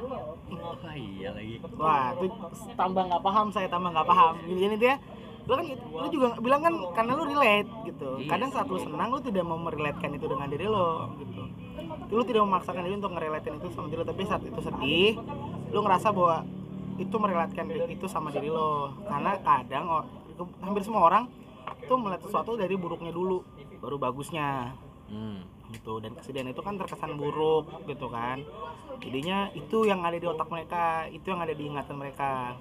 [0.09, 2.27] Wah iya lagi Wah, itu
[2.77, 4.35] tambah nggak paham saya tambah nggak paham.
[4.47, 4.95] Jadi ini dia,
[5.45, 8.09] lu kan lu juga bilang kan karena lu relate gitu.
[8.21, 8.29] Iya.
[8.29, 11.43] Kadang saat lu senang lu tidak mau merelatekan itu dengan diri lo gitu.
[12.11, 15.13] Lu tidak memaksakan diri untuk ngerelatekan itu sama diri lo, tapi saat itu sedih,
[15.71, 16.45] lu ngerasa bahwa
[17.01, 18.93] itu merelatekan itu sama diri lo.
[19.09, 20.05] Karena kadang oh,
[20.61, 21.25] hampir semua orang
[21.89, 23.43] tuh melihat sesuatu dari buruknya dulu,
[23.81, 24.77] baru bagusnya
[25.09, 25.60] hmm.
[25.73, 26.03] Gitu.
[26.03, 28.43] Dan kesedihan itu kan terkesan buruk gitu kan.
[29.01, 32.59] Jadinya itu yang ada di otak mereka itu yang ada di ingatan mereka.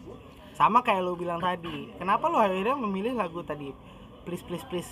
[0.55, 3.71] Sama kayak lu bilang tadi kenapa lu akhirnya memilih lagu tadi
[4.23, 4.91] please please please?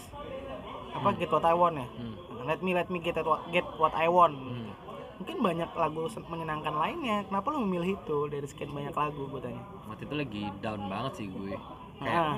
[0.95, 1.87] Apa get what I want ya?
[1.87, 2.15] Hmm.
[2.47, 4.33] let me let me get what get what I want.
[4.33, 4.71] Hmm.
[5.17, 7.25] mungkin banyak lagu menyenangkan lainnya.
[7.25, 9.65] Kenapa lu memilih itu dari sekian banyak lagu gue tanya?
[9.89, 11.57] Waktu itu lagi down banget sih gue.
[11.97, 12.37] Kayak nah,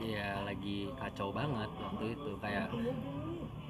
[0.00, 2.30] ya lagi kacau banget waktu itu.
[2.40, 2.72] Kayak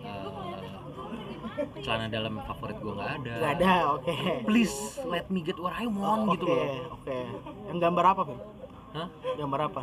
[0.04, 3.34] eh, celana dalam favorit gue nggak ada.
[3.38, 4.14] Nggak ada oke.
[4.46, 6.98] Please let me get what I want oke gitu loh.
[6.98, 7.18] oke.
[7.70, 8.38] Yang gambar apa Vin?
[8.88, 9.08] Hah?
[9.36, 9.80] gambar apa?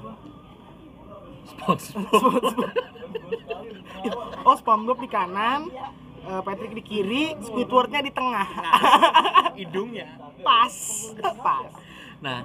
[1.45, 2.57] SpongeBob
[4.49, 5.69] oh SpongeBob di kanan
[6.25, 8.47] eh, Patrick di kiri Squidwardnya di tengah.
[9.59, 10.07] Hidungnya.
[10.41, 10.73] Pas
[11.37, 11.69] pas.
[12.23, 12.41] Nah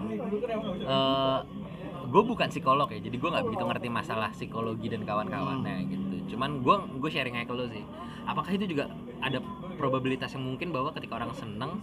[2.11, 6.63] gue bukan psikolog ya jadi gue nggak begitu ngerti masalah psikologi dan kawan-kawannya gitu cuman
[6.63, 7.83] gue gue sharing aja ke lo sih.
[8.25, 8.87] Apakah itu juga
[9.21, 9.43] ada
[9.75, 11.83] probabilitas yang mungkin bahwa ketika orang seneng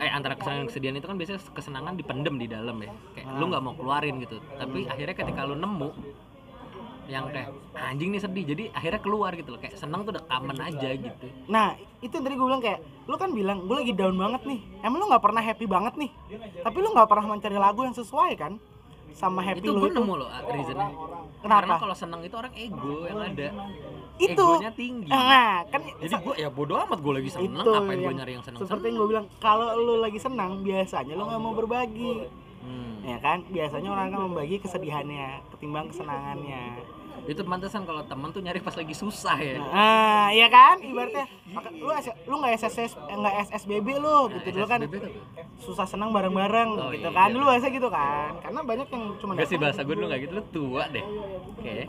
[0.00, 2.90] eh antara kesenangan dan kesedihan itu kan biasanya kesenangan dipendem di dalam ya.
[3.12, 4.40] Kayak lu nggak mau keluarin gitu.
[4.56, 5.90] Tapi akhirnya ketika lu nemu
[7.04, 9.60] yang kayak anjing nih sedih jadi akhirnya keluar gitu loh.
[9.60, 11.26] Kayak seneng tuh udah common aja gitu.
[11.52, 14.60] Nah itu yang tadi gue bilang kayak lu kan bilang gue lagi down banget nih.
[14.80, 16.10] Emang lu nggak pernah happy banget nih?
[16.64, 18.56] Tapi lu nggak pernah mencari lagu yang sesuai kan?
[19.12, 20.90] Sama happy itu lu gue nemu loh reasonnya
[21.44, 21.60] Kenapa?
[21.60, 23.48] karena kalau seneng itu orang ego yang ada.
[24.16, 24.48] Itu.
[24.56, 25.10] Egonya tinggi.
[25.12, 27.60] nah kan jadi gue ya bodo amat gue lagi seneng.
[27.60, 31.12] Itu ngapain gue nyari yang seneng seperti yang gue bilang kalau lu lagi senang biasanya
[31.12, 32.32] lu nggak mau berbagi.
[32.64, 33.04] Hmm.
[33.04, 33.44] ya kan?
[33.52, 36.80] Biasanya orang akan membagi kesedihannya ketimbang kesenangannya
[37.24, 39.56] itu pantesan kalau temen tuh nyari pas lagi susah ya.
[39.56, 40.76] Nah iya kan?
[40.76, 41.24] Ibaratnya
[41.80, 41.88] lu
[42.28, 44.80] lu nggak SSS eh, nggak SSBB lu gitu dulu kan.
[45.56, 47.16] Susah senang bareng-bareng Oh, gitu iya.
[47.16, 47.32] kan?
[47.32, 48.36] Dulu bahasa gitu kan?
[48.44, 51.04] Karena banyak yang cuma Enggak sih bahasa gue dulu gak gitu, lu tua deh.
[51.56, 51.88] Oke,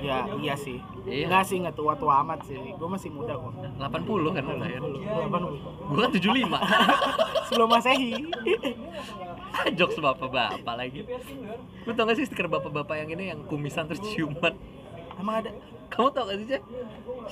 [0.00, 0.80] ya iya sih.
[1.04, 1.28] Iya.
[1.28, 2.56] Enggak sih nggak tua-tua amat sih.
[2.56, 3.52] Gue masih muda kok.
[3.76, 5.40] 80 kan lu lahir Delapan
[5.90, 6.56] Gue kan 75
[7.52, 8.12] sebelum masehi.
[9.78, 11.04] Jokes bapak-bapak lagi.
[11.84, 14.54] Lu tau gak sih stiker bapak-bapak yang ini yang kumisan terus ciuman
[15.20, 15.50] emang ada?
[15.90, 16.62] Kamu tau gak sih Cek?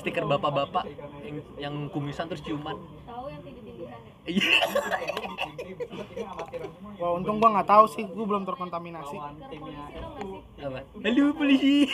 [0.03, 0.85] Stiker bapak-bapak
[1.24, 2.77] yang, yang kumisan terus ciuman.
[3.09, 3.96] Tahu yang tinju-tinjuan
[4.29, 4.44] Iya.
[7.01, 8.05] Wah untung gua nggak tahu sih.
[8.05, 9.16] Gue belum terkontaminasi.
[9.16, 10.85] Apa?
[10.85, 11.88] Halo polisi.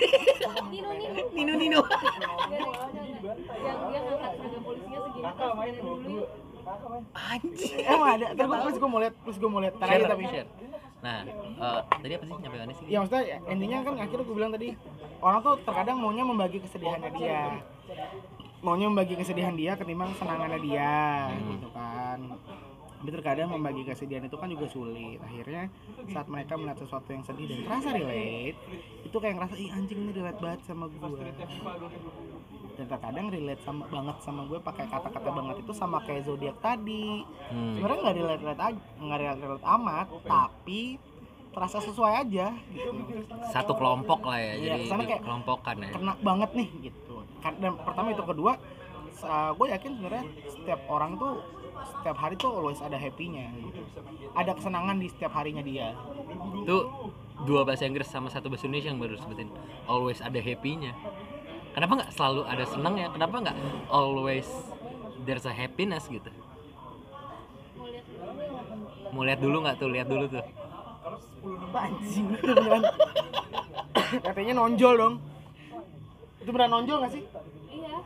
[0.66, 1.22] Nino Nino.
[1.30, 1.80] Nino Nino.
[1.84, 6.26] Yang dia ngangkat seragam polisinya segini dulu.
[7.14, 8.26] Anjir emang ada?
[8.34, 9.74] Terus gue mau lihat terus gue mau lihat.
[9.78, 10.24] Share, tapi.
[10.26, 10.48] share.
[11.04, 12.84] Nah, eh, tadi apa sih nyampe mana sih?
[12.88, 14.68] ya maksudnya ya, endingnya kan akhirnya gue bilang tadi
[15.20, 17.40] orang tuh terkadang maunya membagi kesedihannya dia
[18.58, 20.96] maunya membagi kesedihan dia ketimbang senangannya dia
[21.28, 21.50] Hmm.
[21.52, 22.18] gitu kan
[22.96, 25.68] tapi terkadang membagi kesedihan itu kan juga sulit akhirnya
[26.08, 28.56] saat mereka melihat sesuatu yang sedih dan terasa relate
[29.04, 30.96] itu kayak ngerasa ih anjing ini relate banget sama gue
[32.74, 37.22] dan terkadang relate sama banget sama gue pakai kata-kata banget itu sama kayak zodiak tadi.
[37.50, 37.78] Hmm.
[37.78, 40.80] sebenarnya nggak relate relate aja nggak relate relate amat tapi
[41.54, 42.90] terasa sesuai aja gitu.
[43.48, 45.90] Satu kelompok lah ya Iya, jadi kayak kelompokan ya.
[45.94, 47.14] kena banget nih gitu.
[47.38, 48.52] Kan- dan pertama itu kedua
[49.54, 51.38] gue yakin sebenarnya setiap orang tuh
[51.84, 53.80] setiap hari tuh always ada happy-nya gitu.
[54.34, 55.94] ada kesenangan di setiap harinya dia.
[56.66, 56.76] Itu
[57.46, 59.50] dua bahasa Inggris sama satu bahasa Indonesia yang baru sebutin
[59.86, 60.94] always ada happy-nya
[61.74, 63.56] kenapa nggak selalu ada senangnya kenapa nggak
[63.90, 64.48] always
[65.26, 66.30] there's a happiness gitu?
[67.82, 68.30] Mau lihat dulu
[69.10, 69.74] mau lihat dulu nggak?
[69.76, 69.88] nggak tuh?
[69.90, 70.44] Lihat dulu tuh.
[71.74, 72.26] Anjing
[74.26, 75.14] katanya nonjol dong.
[76.40, 77.22] Itu beneran nonjol gak sih?
[77.72, 77.98] Iya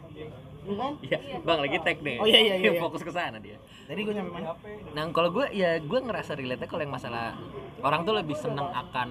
[0.68, 2.80] Iya kan iya bang lagi tag nih Oh, iya, iya, iya, iya.
[2.80, 4.52] fokus ke sana dia tadi gue nyampe mana
[4.92, 7.32] Nah kalau gue ya gue ngerasa relate kalau yang masalah
[7.78, 9.08] orang tuh lebih seneng akan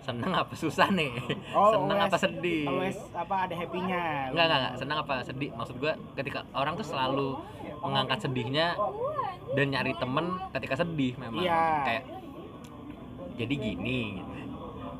[0.00, 1.12] seneng apa susah nih,
[1.72, 2.64] seneng always- apa sedih.
[2.66, 5.50] always apa ada happy-nya Enggak enggak enggak seneng apa sedih.
[5.52, 7.28] Maksud gue ketika orang tuh selalu
[7.78, 8.74] mengangkat sedihnya
[9.52, 11.44] dan nyari temen ketika sedih memang.
[11.44, 11.62] Iya.
[11.84, 12.02] Kayak
[13.36, 14.00] jadi gini.
[14.16, 14.33] Gitu.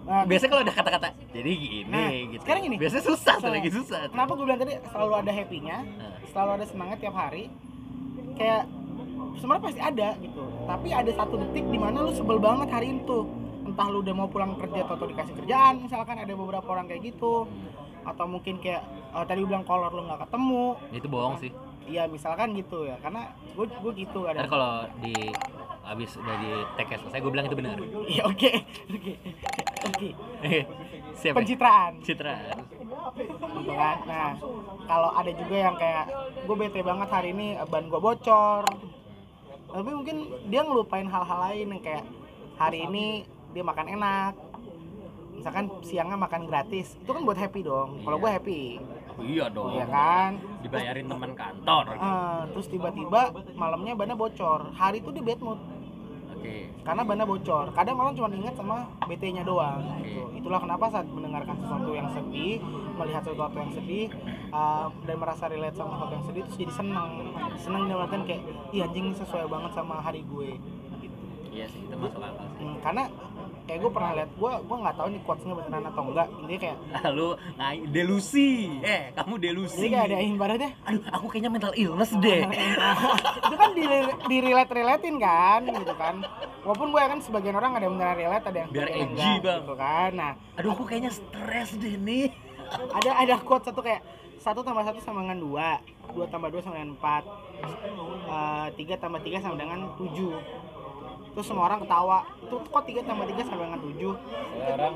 [0.04, 2.42] Nah, Biasanya kalau ada kata-kata jadi gini Nah, gitu.
[2.42, 2.76] sekarang gini.
[2.76, 4.00] Biasanya susah Nah, lagi susah.
[4.02, 4.12] tuh.
[4.12, 6.12] kenapa gue bilang tadi selalu ada happy-nya Nah.
[6.26, 7.44] selalu ada senangnya tiap hari
[8.34, 8.62] kayak
[9.34, 13.18] sebenarnya pasti ada gitu tapi ada satu detik di mana lu sebel banget hari itu
[13.64, 17.48] entah lu udah mau pulang kerja atau dikasih kerjaan misalkan ada beberapa orang kayak gitu
[18.02, 21.50] atau mungkin kayak eh, tadi lu bilang kolor lu nggak ketemu Itu bohong sih.
[21.84, 24.72] Iya misalkan gitu ya karena gue gue gitu Ntar ada kalau
[25.04, 25.14] di
[25.84, 27.76] abis udah di tag selesai gue bilang itu benar.
[28.08, 28.50] Iya oke
[28.88, 29.12] oke
[29.84, 30.08] oke.
[31.20, 31.36] Siapa?
[31.40, 31.92] pencitraan.
[32.00, 32.36] Citra.
[33.60, 33.96] gitu kan?
[34.08, 34.30] Nah
[34.88, 36.04] kalau ada juga yang kayak
[36.48, 38.64] gue bete banget hari ini eh, ban gue bocor.
[39.74, 40.16] Tapi mungkin
[40.48, 42.04] dia ngelupain hal-hal lain yang kayak
[42.56, 44.32] hari ini dia makan enak.
[45.36, 48.00] Misalkan siangnya makan gratis itu kan buat happy dong.
[48.00, 48.80] Kalau gue happy
[49.14, 49.79] Iya dong.
[49.79, 50.31] ya kan
[50.64, 51.85] Dibayarin teman kantor.
[51.94, 53.20] Eh, terus tiba-tiba
[53.55, 55.61] malamnya bannya bocor hari itu dia bad mood
[56.35, 56.68] Oke.
[56.85, 60.29] karena bannya bocor kadang orang cuma ingat sama BT-nya doang gitu.
[60.37, 62.61] itulah kenapa saat mendengarkan sesuatu yang sedih
[63.00, 64.12] melihat sesuatu yang sedih
[64.53, 67.12] uh, dan merasa relate sama sesuatu yang sedih terus jadi seneng
[67.57, 68.44] seneng dalam kayak
[68.77, 70.61] iya anjing sesuai banget sama hari gue
[71.00, 71.16] gitu.
[71.48, 72.66] Iya sih, itu masuk akal sih.
[72.66, 73.05] Hmm, karena
[73.64, 76.77] kayak gue pernah lihat gue gue nggak tahu nih quotesnya beneran atau enggak intinya kayak
[77.05, 78.50] Lalu ngai delusi.
[78.79, 79.79] Eh, kamu delusi.
[79.79, 82.40] jadi kayak ada ibaratnya Aduh, aku kayaknya mental illness deh.
[83.40, 83.85] itu kan di,
[84.27, 86.14] di relate relatein kan gitu kan
[86.61, 89.61] walaupun gue kan sebagian orang ada yang beneran relate ada yang Biar edgy, enggak, Bang.
[89.61, 92.29] gitu kan nah Aduh, aku kayaknya stres deh nih.
[92.96, 94.00] ada ada quote satu kayak
[94.37, 95.68] satu tambah satu sama dengan dua
[96.11, 97.24] dua tambah dua sama dengan empat
[98.24, 100.37] Eh, tiga tambah tiga sama dengan tujuh
[101.34, 102.18] terus semua orang ketawa.
[102.40, 104.14] Itu kok tiga tambah tiga sama dengan tujuh?
[104.54, 104.94] Sekarang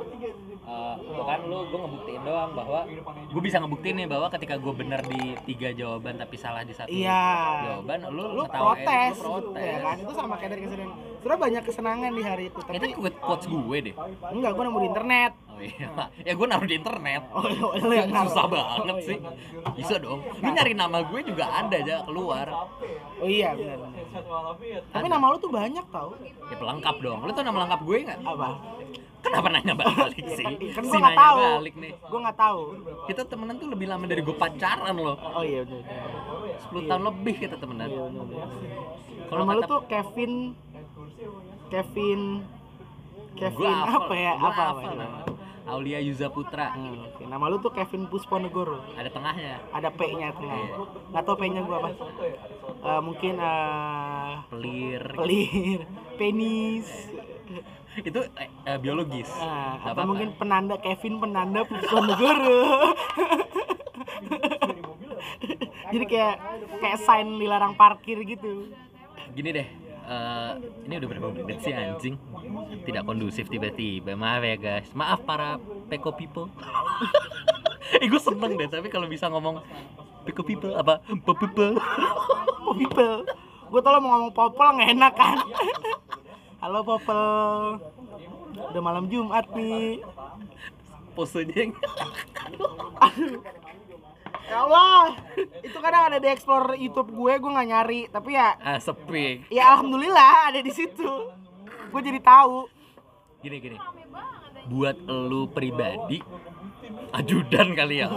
[0.68, 4.72] eh tuh kan lu gue ngebuktiin doang bahwa gue bisa ngebuktiin nih bahwa ketika gue
[4.77, 7.24] bener di tiga jawaban tapi salah di satu iya.
[7.64, 9.64] jawaban lu lu protes, lu protes.
[9.64, 9.96] ya kan?
[9.96, 13.46] Itu sama kayak dari kesedihan sebenarnya banyak kesenangan di hari itu itu tapi quote quotes
[13.48, 13.94] gue deh.
[14.29, 15.88] Enggak gue nemu di internet iya.
[16.23, 17.23] Ya gue naruh di internet.
[17.31, 17.44] Oh
[17.88, 18.31] yang naruh.
[18.31, 19.07] susah banget Oh, iya.
[19.07, 19.18] sih.
[19.75, 20.21] bisa dong.
[20.25, 22.47] Lu nyari nama gue juga ada aja keluar.
[23.18, 23.79] Oh iya benar
[24.88, 26.16] tapi nama lu tuh banyak tau.
[26.49, 27.18] Ya pelengkap dong.
[27.23, 28.51] Lu tau nama lengkap gue nggak apa?
[29.18, 30.47] Kenapa nanya balik sih?
[30.73, 31.42] kan si gue nggak tahu.
[31.59, 31.92] balik nih.
[31.99, 32.61] Gue nggak tahu.
[33.05, 35.18] Kita temenan tuh lebih lama dari gue pacaran loh.
[35.35, 35.85] Oh iya benar.
[36.71, 37.88] 10 tahun lebih kita temenan.
[37.90, 38.05] Iya.
[39.29, 40.33] Kalau nama lu tuh Kevin
[41.68, 42.21] Kevin
[43.37, 44.33] Kevin Gua hafal, apa ya?
[44.35, 44.99] Gua apa apa hafal ini?
[44.99, 45.18] nama.
[45.69, 46.73] Aulia Yuza Putra.
[46.73, 47.23] Hmm, oke.
[47.29, 48.81] nama lu tuh Kevin Pusponegoro.
[48.97, 49.61] Ada tengahnya.
[49.69, 50.77] Ada P-nya tengah Iya.
[51.13, 51.89] nggak tahu P-nya gua apa.
[52.79, 55.03] Eh, mungkin eh, pelir.
[55.13, 55.81] Pelir.
[56.17, 56.89] Penis.
[58.01, 59.29] Itu eh, biologis.
[59.29, 59.45] Nggak
[59.85, 60.09] atau apa-apa.
[60.09, 62.61] mungkin penanda Kevin penanda Pusponegoro.
[65.89, 66.37] Jadi kayak
[66.81, 68.73] kayak sign dilarang parkir gitu.
[69.33, 69.69] Gini deh
[70.09, 70.53] eh,
[70.89, 72.17] ini udah berapa menit sih anjing
[72.87, 75.57] tidak kondusif tiba-tiba maaf ya guys maaf para
[75.88, 76.49] peko people
[78.03, 79.62] eh gue seneng deh tapi kalau bisa ngomong
[80.25, 81.77] peko people apa po people
[82.68, 83.25] Oh, people.
[83.73, 85.40] Gue tau lo mau ngomong popol nggak enak kan?
[86.61, 87.81] Halo popol.
[88.61, 90.05] Udah malam Jumat nih.
[91.16, 91.73] posenya yang
[94.44, 95.16] Ya Allah.
[95.64, 98.01] Itu kadang ada di explore YouTube gue, gue nggak nyari.
[98.12, 101.33] Tapi ya, ah sepi ya alhamdulillah ada di situ.
[101.88, 102.68] Gue jadi tahu.
[103.38, 103.79] gini gini
[104.66, 106.18] buat lu pribadi
[107.14, 108.11] ajudan kali ya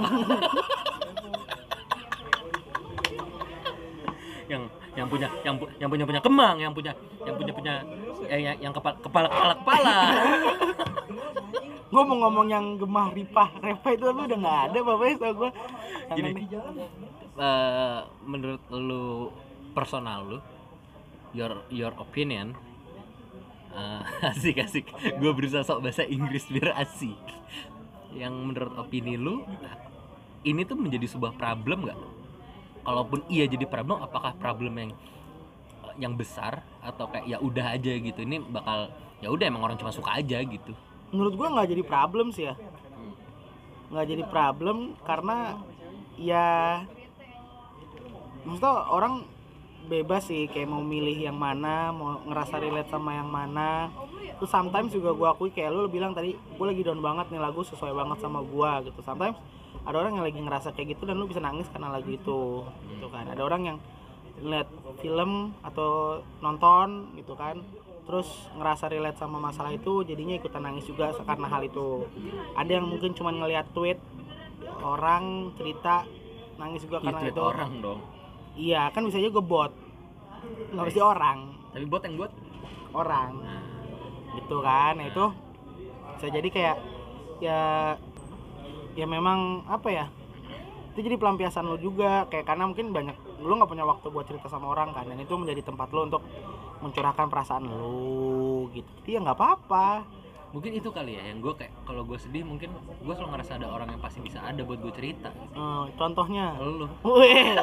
[4.50, 4.66] yang
[4.98, 6.92] yang punya yang pu- yang punya punya kemang yang punya
[7.24, 7.74] yang punya punya
[8.28, 9.98] eh, yang, yang kepala kepala kepala kepala
[11.92, 15.50] Gue mau ngomong yang gemah ripah, repah itu tapi udah nggak ada bapaknya tau gue.
[16.16, 16.32] Gini.
[17.36, 19.28] Eh, menurut lu
[19.76, 20.38] personal lu
[21.36, 22.56] your your opinion
[23.72, 24.86] Eh, asik asik.
[25.18, 27.20] Gue berusaha sok bahasa Inggris biar asik.
[28.12, 29.48] Yang menurut opini lu
[30.44, 32.00] ini tuh menjadi sebuah problem nggak?
[32.82, 34.92] Kalaupun iya jadi problem apakah problem yang
[36.00, 38.90] yang besar atau kayak ya udah aja gitu ini bakal
[39.22, 40.74] ya udah emang orang cuma suka aja gitu.
[41.14, 42.56] Menurut gua nggak jadi problem sih ya.
[43.92, 45.62] Nggak jadi problem karena
[46.18, 46.48] ya
[48.42, 49.30] maksudnya orang
[49.92, 53.92] bebas sih kayak mau milih yang mana mau ngerasa relate sama yang mana.
[54.40, 57.60] Terus sometimes juga gua akui kayak lu bilang tadi gue lagi down banget nih lagu
[57.68, 59.04] sesuai banget sama gua gitu.
[59.04, 59.36] Sometimes
[59.84, 62.64] ada orang yang lagi ngerasa kayak gitu dan lu bisa nangis karena lagu itu
[62.96, 63.28] gitu kan.
[63.28, 63.78] Ada orang yang
[64.42, 64.72] lihat
[65.04, 67.60] film atau nonton gitu kan.
[68.08, 68.28] Terus
[68.58, 72.08] ngerasa relate sama masalah itu jadinya ikutan nangis juga karena hal itu.
[72.56, 74.00] Ada yang mungkin cuma ngelihat tweet
[74.82, 76.08] orang cerita
[76.58, 77.44] nangis juga ya, karena tweet itu.
[77.44, 78.00] orang dong.
[78.52, 79.72] Iya kan bisa juga bot
[80.72, 81.54] nggak mesti orang.
[81.72, 82.32] Tapi buat yang buat?
[82.92, 83.32] Orang.
[84.38, 85.26] Gitu kan nah, itu
[86.18, 86.78] bisa jadi kayak
[87.42, 87.62] ya
[88.94, 90.06] ya memang apa ya
[90.92, 92.28] itu jadi pelampiasan lo juga.
[92.28, 95.34] Kayak karena mungkin banyak lu nggak punya waktu buat cerita sama orang kan dan itu
[95.34, 96.24] menjadi tempat lo untuk
[96.84, 98.90] mencurahkan perasaan lo gitu.
[99.02, 100.21] Jadi ya nggak apa-apa
[100.52, 103.72] mungkin itu kali ya yang gue kayak kalau gue sedih mungkin gue selalu ngerasa ada
[103.72, 105.32] orang yang pasti bisa ada buat gue cerita.
[105.32, 106.60] Eh, contohnya?
[106.60, 106.88] Lu.
[107.08, 107.56] Wih,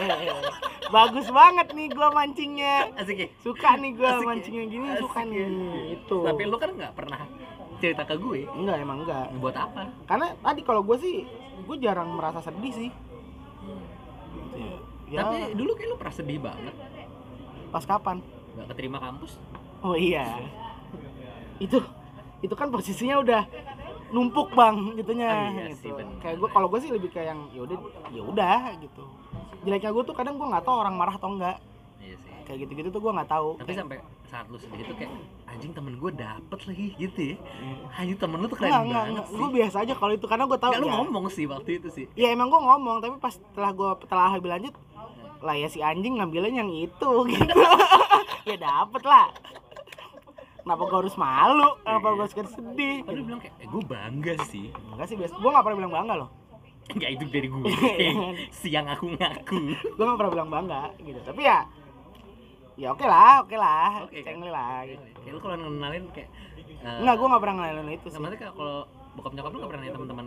[0.89, 2.89] bagus banget nih gua mancingnya.
[2.97, 3.29] Asik ya?
[3.45, 4.25] Suka nih Asik ya?
[4.25, 5.29] mancingnya gini Asik suka ya?
[5.29, 7.21] nih itu tapi lu kan nggak pernah
[7.79, 9.27] cerita ke gue enggak emang enggak.
[9.37, 9.93] Buat apa?
[10.09, 11.29] Karena tadi kalau gue sih
[11.69, 12.91] gue jarang merasa sedih sih.
[15.09, 15.25] Ya.
[15.25, 16.75] Tapi dulu kayak lu pernah sedih banget.
[17.69, 18.25] Pas kapan?
[18.57, 19.37] Nggak keterima kampus?
[19.85, 20.41] Oh iya.
[21.61, 21.85] Itu
[22.39, 23.43] itu kan posisinya udah
[24.09, 25.95] numpuk bang gitunya Ah, iya sih, gitu.
[25.95, 26.17] bener.
[26.19, 27.77] kayak gue kalau gue sih lebih kayak yang ya udah
[28.09, 29.05] ya udah gitu.
[29.61, 31.59] Jeleknya gue tuh kadang gue nggak tahu orang marah atau enggak
[31.99, 32.33] iya sih.
[32.43, 33.49] Kayak gitu gitu tuh gue nggak tahu.
[33.57, 35.13] Tapi sampai saat lu sedih itu kayak
[35.47, 37.37] anjing temen gue dapet lagi gitu ya.
[37.93, 39.27] Anjing temen lu tuh keren enggak banget enggak.
[39.27, 39.37] sih.
[39.37, 41.89] Gue biasa aja kalau itu karena gue tahu Nggak, lu ya, ngomong sih waktu itu
[41.91, 42.07] sih.
[42.15, 44.75] Ya emang gue ngomong tapi pas setelah gue setelah lebih lanjut
[45.39, 47.53] lah ya si anjing ngambilnya yang itu gitu.
[48.43, 49.29] Ya dapet lah
[50.69, 51.69] kenapa gue harus malu?
[51.81, 52.97] Kenapa gue harus sedih?
[53.01, 54.69] Tapi lu bilang kayak, eh gue bangga sih.
[54.93, 56.31] Enggak sih biasa gue gak pernah bilang bangga loh.
[56.93, 57.65] Enggak itu dari gue
[58.61, 59.61] Siang aku ngaku.
[59.97, 61.21] Gue gak pernah bilang bangga gitu.
[61.25, 61.65] Tapi ya
[62.77, 64.05] ya oke lah oke lah.
[64.05, 64.37] Oke, kan?
[64.37, 65.05] cengli lah gitu.
[65.25, 66.29] Kayak lu kalau ngenalin kayak
[66.85, 68.21] enggak gue gak pernah ngenalin itu sih.
[68.21, 68.79] Kayak kalau
[69.17, 70.27] bokap nyokap lu gak pernah nanya teman-teman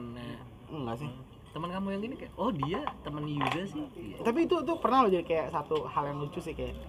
[0.74, 1.10] enggak sih.
[1.52, 3.86] Teman kamu yang gini kayak oh dia teman Yuda sih.
[3.94, 4.18] Iya.
[4.26, 6.80] tapi itu tuh pernah loh jadi kayak satu hal yang lucu sih kayak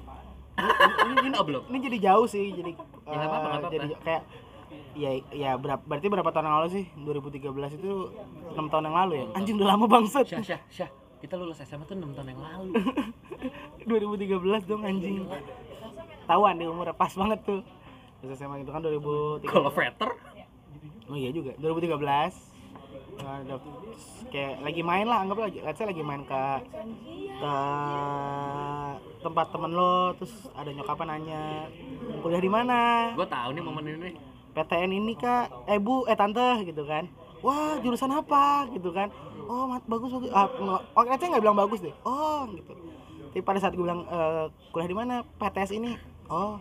[0.52, 1.62] ini, ini, belum?
[1.66, 3.68] ini jadi jauh sih jadi Ya, apa-apa, eh, nggak apa-apa.
[3.68, 4.22] jadi kayak
[4.92, 6.84] ya ya berapa berarti berapa tahun yang lalu sih?
[6.98, 7.92] 2013 itu
[8.52, 9.26] enam tahun yang lalu ya?
[9.34, 10.90] Anjing udah lama bangset Syah Syah Syah.
[11.18, 12.70] Kita lulus SMA tuh 6 tahun yang lalu.
[13.86, 15.22] 2013 dong anjing.
[16.24, 17.60] Tahuan deh umurnya pas banget tuh.
[18.18, 20.10] Terus SMA itu kan 2013 kalau veter
[21.06, 21.98] Oh iya juga, 2013
[23.14, 23.60] Nah, ada-
[24.28, 26.42] kayak lagi main lah, anggap lagi, let's say lagi main ke
[27.36, 27.52] ke
[29.22, 31.42] tempat temen lo, terus ada nyokapnya nanya
[32.20, 34.12] kuliah di mana, gue tahu nih momen ini.
[34.52, 37.08] PTN ini kak, eh bu, eh tante gitu kan,
[37.40, 38.68] wah jurusan apa?
[38.74, 39.08] gitu kan,
[39.48, 40.46] oh mat bagus bagus, ah,
[40.92, 42.76] oh say nggak bilang bagus deh, oh gitu,
[43.32, 44.44] tapi pada saat gue bilang "Eh,
[44.76, 45.96] kuliah di mana, PTS ini,
[46.28, 46.60] oh.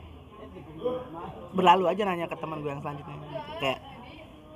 [1.51, 3.17] Berlalu aja nanya ke teman gue yang selanjutnya.
[3.59, 3.79] Kayak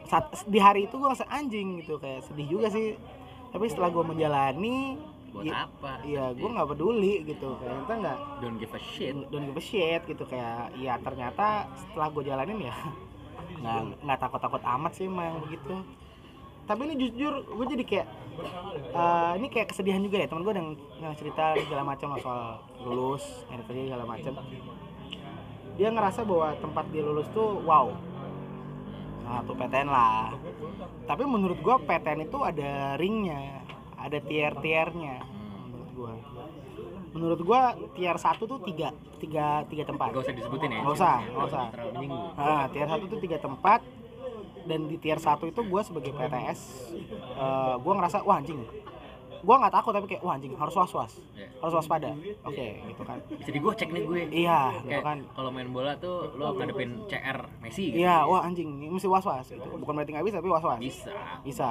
[0.08, 2.96] saat di hari itu gue ngerasa anjing gitu kayak sedih juga sih.
[3.52, 4.98] Tapi setelah gue menjalani
[5.36, 5.92] buat ya, apa?
[6.08, 7.50] ya gue nggak peduli gitu.
[7.60, 9.14] Kayak kita nggak don't give a shit.
[9.28, 12.76] Don't give a shit gitu kayak ya ternyata setelah gue jalanin ya
[13.62, 15.76] nggak nggak takut takut amat sih emang begitu.
[16.66, 18.08] Tapi ini jujur gue jadi kayak
[18.96, 20.72] eh, ini kayak kesedihan juga ya teman gue yang,
[21.04, 24.34] yang cerita segala macam soal lulus kerja segala macam.
[25.76, 27.92] Dia ngerasa bahwa tempat dia lulus tuh wow.
[29.26, 30.32] Salah satu PTN lah.
[31.10, 33.65] Tapi menurut gua PTN itu ada ringnya
[34.06, 35.18] ada tier-tiernya
[35.66, 36.14] menurut gua.
[37.16, 37.62] Menurut gua
[37.96, 40.14] tier satu tuh tiga tiga tiga tempat.
[40.14, 41.66] Gak usah disebutin ya Nggak usah, nggak usah.
[42.38, 43.80] Nah, tier satu tuh tiga tempat
[44.66, 46.60] dan di tier satu itu gue sebagai PTS
[47.38, 48.66] eh gue ngerasa wah anjing
[49.38, 51.48] gue nggak takut tapi kayak wah anjing harus was was Iya.
[51.58, 52.10] harus waspada.
[52.44, 53.18] Oke gitu kan.
[53.30, 54.22] Bisa di gocek nih gue.
[54.32, 55.18] Iya gitu kan.
[55.30, 58.00] kalau main bola tuh lo ngadepin CR Messi gitu.
[58.00, 59.62] iya wah anjing ini mesti was was gitu.
[59.62, 61.12] Bukan berarti nggak bisa tapi was was bisa.
[61.42, 61.70] Bisa.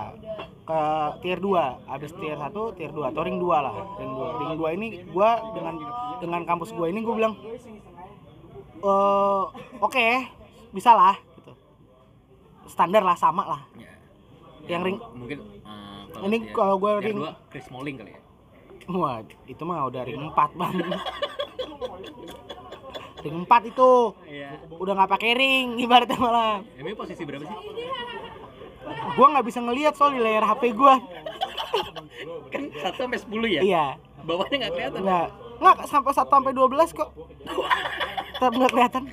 [0.62, 0.80] Ke
[1.20, 1.52] tier 2
[1.86, 5.30] habis tier 1 tier 2 atau ring 2 lah ring 2 ring 2 ini gua
[5.52, 5.74] dengan
[6.18, 7.34] dengan kampus gua ini gua bilang
[8.76, 9.42] eh
[9.78, 10.06] oke
[10.70, 11.52] bisa lah gitu.
[12.66, 13.62] Standar lah sama lah.
[13.74, 13.92] Ya.
[14.66, 15.38] Yang ring- mungkin
[16.14, 18.20] eh, Ini dia- kalau gua tier ring- dua, Chris Smalling kali ya
[18.86, 20.74] wah itu mah udah ring 4 bang
[23.18, 23.90] ring 4 itu
[24.26, 24.50] Iya.
[24.70, 27.56] udah nggak pakai ring ibaratnya malah Ini posisi berapa sih?
[29.14, 31.00] gua nggak bisa ngelihat soal di layar HP gua
[32.46, 33.60] Kan 1 sampai 10 ya?
[33.62, 33.86] iya
[34.20, 35.00] Bawahnya nggak kelihatan.
[35.00, 37.10] nggak nggak sampai 1 sampai 12 kok
[38.34, 39.04] tetap nggak kelihatan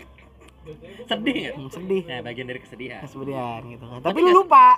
[1.04, 1.52] Sedih ya?
[1.54, 3.02] Hmm, sedih Nah, bagian dari kesedihan.
[3.04, 4.78] kemudian gitu kan tapi lu lupa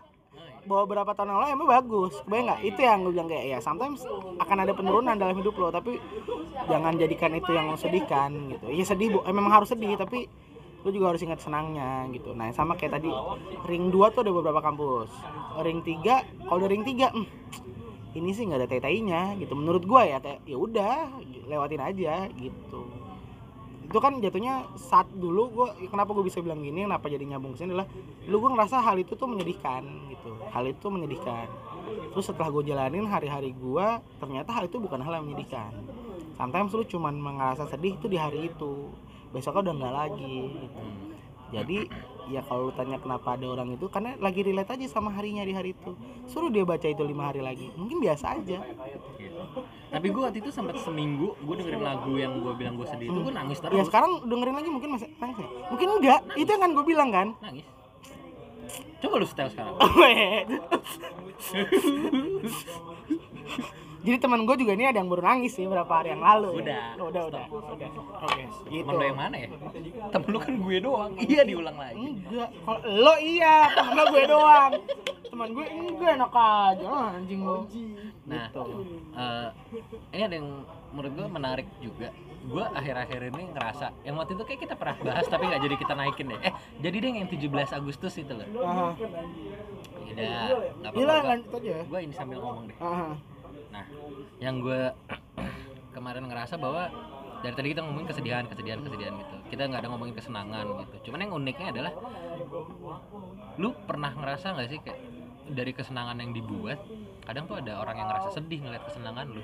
[0.65, 2.13] bahwa beberapa tahun yang lalu emang bagus.
[2.23, 2.59] Kebayang nggak?
[2.63, 3.99] Itu yang gue bilang kayak ya sometimes
[4.39, 5.99] akan ada penurunan dalam hidup lo tapi
[6.67, 8.65] jangan jadikan itu yang lo sedihkan gitu.
[8.71, 9.19] Iya sedih bu.
[9.27, 10.27] Eh, memang harus sedih tapi
[10.83, 12.35] lu juga harus ingat senangnya gitu.
[12.35, 13.11] Nah sama kayak tadi
[13.67, 15.11] ring 2 tuh ada beberapa kampus.
[15.63, 17.27] Ring 3 kalau udah ring 3 hmm,
[18.19, 19.55] ini sih nggak ada tai-tainya gitu.
[19.55, 21.11] Menurut gua ya kayak ya udah
[21.47, 23.02] lewatin aja gitu
[23.93, 27.61] itu kan jatuhnya saat dulu gua kenapa gue bisa bilang gini kenapa jadi nyambung ke
[27.61, 27.85] sini adalah
[28.25, 30.33] dulu gue ngerasa hal itu tuh menyedihkan gitu.
[30.49, 31.45] Hal itu menyedihkan.
[32.09, 35.77] Terus setelah gue jalanin hari-hari gue ternyata hal itu bukan hal yang menyedihkan.
[36.33, 38.89] Sometimes lu cuman ngerasa sedih itu di hari itu.
[39.29, 40.83] Besoknya udah nggak lagi gitu.
[41.53, 41.77] jadi
[42.31, 45.53] ya kalau lu tanya kenapa ada orang itu karena lagi relate aja sama harinya di
[45.55, 45.91] hari itu
[46.27, 48.63] suruh dia baca itu lima hari lagi mungkin biasa aja
[49.33, 49.61] Gitu.
[49.93, 53.19] Tapi gue waktu itu sempat seminggu gue dengerin lagu yang gue bilang gue sedih itu
[53.23, 53.77] gue nangis terus.
[53.77, 55.47] ya sekarang dengerin lagi mungkin masih nangis ya?
[55.69, 57.65] mungkin enggak itu yang kan gue bilang kan Nangis.
[59.03, 59.75] Coba lu setel sekarang.
[64.03, 66.59] Jadi teman gue juga ini ada yang baru nangis sih beberapa hari yang lalu.
[66.59, 66.99] Udah.
[66.99, 67.45] udah, udah, udah.
[68.19, 68.83] Oke, gitu.
[68.83, 69.47] Temen lo yang mana ya?
[70.11, 71.11] Temen lu kan gue doang.
[71.15, 71.95] Iya diulang lagi.
[72.19, 74.71] Enggak, kalau lo iya, temen lo gue doang.
[75.23, 77.63] Teman gue enggak enak aja, ah, anjing lo.
[78.23, 78.61] Nah, Gitu.
[79.13, 79.47] eh,
[80.11, 80.49] ini ada yang
[80.91, 82.11] menurut gue menarik juga.
[82.43, 85.93] Gue akhir-akhir ini ngerasa yang waktu itu kayak kita pernah bahas tapi nggak jadi kita
[85.95, 86.39] naikin deh.
[86.43, 88.43] Eh, jadi deh yang 17 Agustus itu loh.
[88.45, 88.93] Udah,
[90.75, 91.23] nggak Iya apa-apa.
[91.25, 91.75] lanjut aja.
[91.81, 92.77] Gue ini sambil ngomong deh.
[92.77, 93.15] Aha.
[93.73, 93.85] Nah,
[94.37, 94.93] yang gue
[95.95, 96.93] kemarin ngerasa bahwa
[97.43, 99.35] dari tadi kita ngomongin kesedihan, kesedihan, kesedihan gitu.
[99.51, 101.09] Kita nggak ada ngomongin kesenangan gitu.
[101.09, 101.91] Cuman yang uniknya adalah
[103.59, 104.99] lu pernah ngerasa nggak sih kayak
[105.43, 106.79] dari kesenangan yang dibuat,
[107.27, 109.43] kadang tuh ada orang yang ngerasa sedih ngeliat kesenangan lu.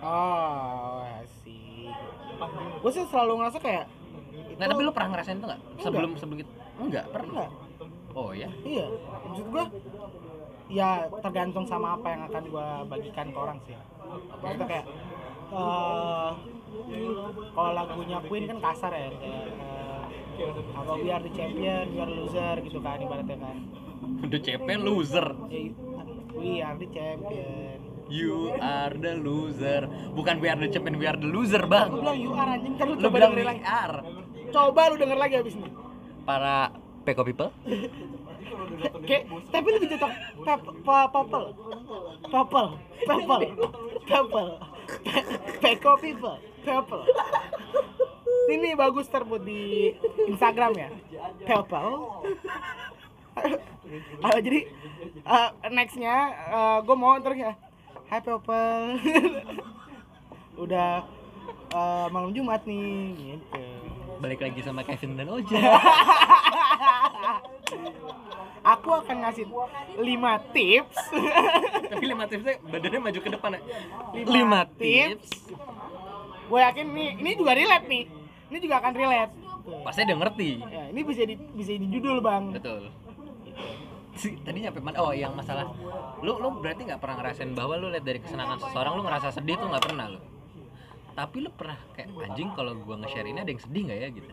[0.00, 1.04] Oh,
[1.44, 1.90] sih.
[2.80, 3.86] Gue sih selalu ngerasa kayak
[4.58, 5.60] Nggak, tapi lu pernah ngerasain tuh nggak?
[5.78, 6.52] Sebelum sebelum gitu?
[6.82, 7.46] Enggak, pernah.
[7.46, 7.50] enggak.
[8.18, 8.50] Oh ya?
[8.66, 8.86] Iya,
[9.22, 9.64] maksud gue
[10.68, 13.76] ya tergantung sama apa yang akan gue bagikan ke orang sih.
[14.40, 14.86] Maksudnya kayak
[15.48, 16.30] eh
[17.56, 19.46] kalau lagunya Queen kan kasar ya, kayak
[20.76, 23.56] apa we are the champion, we are the loser gitu kan ibaratnya kan.
[24.22, 25.26] Udah CP loser.
[25.50, 25.72] Eh,
[26.36, 27.76] we are the champion.
[28.08, 29.84] You are the loser.
[30.16, 31.92] Bukan we are the champion, we are the loser, Bang.
[31.92, 33.62] Gue bilang you are anjing kan lu Lu coba dengerin we lagi.
[34.48, 35.68] Coba lu denger lagi abis ini.
[36.24, 36.72] Para
[37.04, 37.52] Peko people?
[39.04, 40.12] Kayak tapi lebih cocok.
[40.84, 41.44] Popel.
[42.28, 42.66] Popel.
[44.06, 44.48] Popel.
[45.04, 45.28] Pe-
[45.60, 46.36] Peko people.
[46.62, 47.02] Popel.
[48.48, 49.92] Ini bagus terbut di
[50.24, 50.88] Instagram ya.
[51.44, 51.88] Popel.
[54.20, 54.66] Ah, jadi
[55.22, 56.16] eh, nextnya
[56.82, 57.52] gue mau terus ya.
[58.08, 58.98] Hai Popel.
[60.56, 61.04] Udah
[61.70, 63.62] eh, malam Jumat nih gitu.
[64.18, 65.62] Balik lagi sama Kevin dan Oja.
[68.68, 70.98] Aku akan ngasih 5 tips.
[71.92, 73.60] Tapi lima tipsnya badannya maju ke depan ya.
[74.12, 75.24] Lima Lima tips.
[75.24, 75.30] tips.
[76.48, 78.04] Gue yakin nih, ini juga relate nih.
[78.48, 79.32] Ini juga akan relate.
[79.84, 80.50] Pasti udah ngerti.
[80.64, 82.56] Ya, ini bisa di bisa di judul, Bang.
[82.56, 82.88] Betul.
[84.18, 84.98] Si, tadi nyampe mana?
[84.98, 85.68] Oh, yang masalah
[86.24, 89.54] lu lu berarti nggak pernah ngerasain bahwa lu lihat dari kesenangan seseorang lu ngerasa sedih
[89.60, 90.20] tuh nggak pernah lu.
[91.14, 94.28] Tapi lu pernah kayak anjing kalau gua nge-share ini ada yang sedih nggak ya gitu.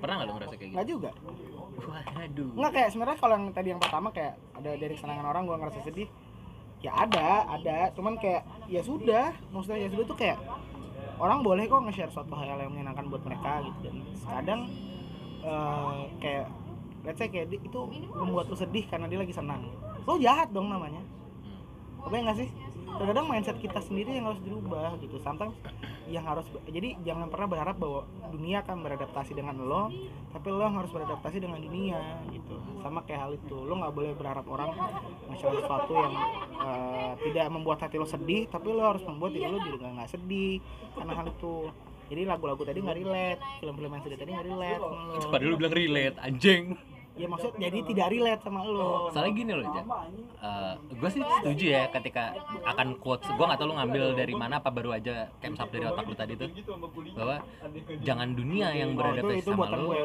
[0.00, 0.88] Pernah nggak lu ngerasa kayak gitu?
[0.98, 1.10] juga.
[1.78, 2.50] Waduh.
[2.56, 5.80] Enggak kayak sebenarnya kalau yang tadi yang pertama kayak ada dari kesenangan orang gua ngerasa
[5.84, 6.08] sedih.
[6.82, 7.94] Ya ada, ada.
[7.94, 10.38] Cuman kayak ya sudah, maksudnya ya sudah tuh kayak
[11.22, 14.60] orang boleh kok nge-share suatu hal yang menyenangkan buat mereka gitu dan kadang
[15.46, 16.46] eh, kayak
[17.06, 17.80] let's say kayak itu
[18.14, 19.70] membuat lu sedih karena dia lagi senang.
[20.02, 21.02] Lo jahat dong namanya.
[22.02, 22.50] apa nggak sih
[23.00, 25.16] kadang mindset kita sendiri yang harus dirubah gitu.
[25.22, 25.56] Sometimes
[26.10, 29.88] yang harus jadi jangan pernah berharap bahwa dunia akan beradaptasi dengan lo
[30.34, 32.00] tapi lo harus beradaptasi dengan dunia
[32.32, 32.56] gitu.
[32.84, 34.74] Sama kayak hal itu lo nggak boleh berharap orang
[35.32, 36.14] nge-share sesuatu yang
[36.60, 40.58] eh, tidak membuat hati lo sedih tapi lo harus membuat diri lo juga nggak sedih
[40.98, 41.56] karena hal itu.
[42.12, 44.90] Jadi lagu-lagu tadi nggak relate film-film yang sedih tadi nggak relate lo.
[45.32, 46.76] Padahal lu bilang relate anjing.
[47.12, 49.84] Ya maksud jadi tidak relate sama lo Soalnya gini loh, Ja.
[50.90, 52.32] gue sih setuju ya ketika
[52.64, 53.28] akan quotes.
[53.28, 56.32] Gue nggak tahu lu ngambil dari mana apa baru aja kemsap dari otak lu tadi
[56.34, 56.48] tuh.
[57.12, 57.36] Bahwa
[58.00, 59.96] jangan dunia yang Oh, beradaptasi sama gue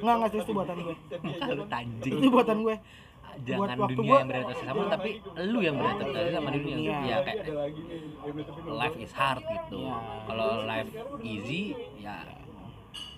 [0.00, 0.94] nggak nggak itu buatan gue
[1.52, 2.14] lu tanjing.
[2.16, 2.76] itu buatan gue
[3.32, 5.10] Jangan waktu dunia gua- yang beradaptasi sama lu, tapi
[5.42, 6.76] lu yang beradaptasi sama dunia.
[6.76, 6.96] Dunia.
[7.02, 7.44] Ya kayak
[8.68, 9.76] life is hard gitu.
[9.80, 9.96] Iya.
[10.28, 10.90] Kalau life
[11.22, 11.62] easy
[11.96, 12.16] ya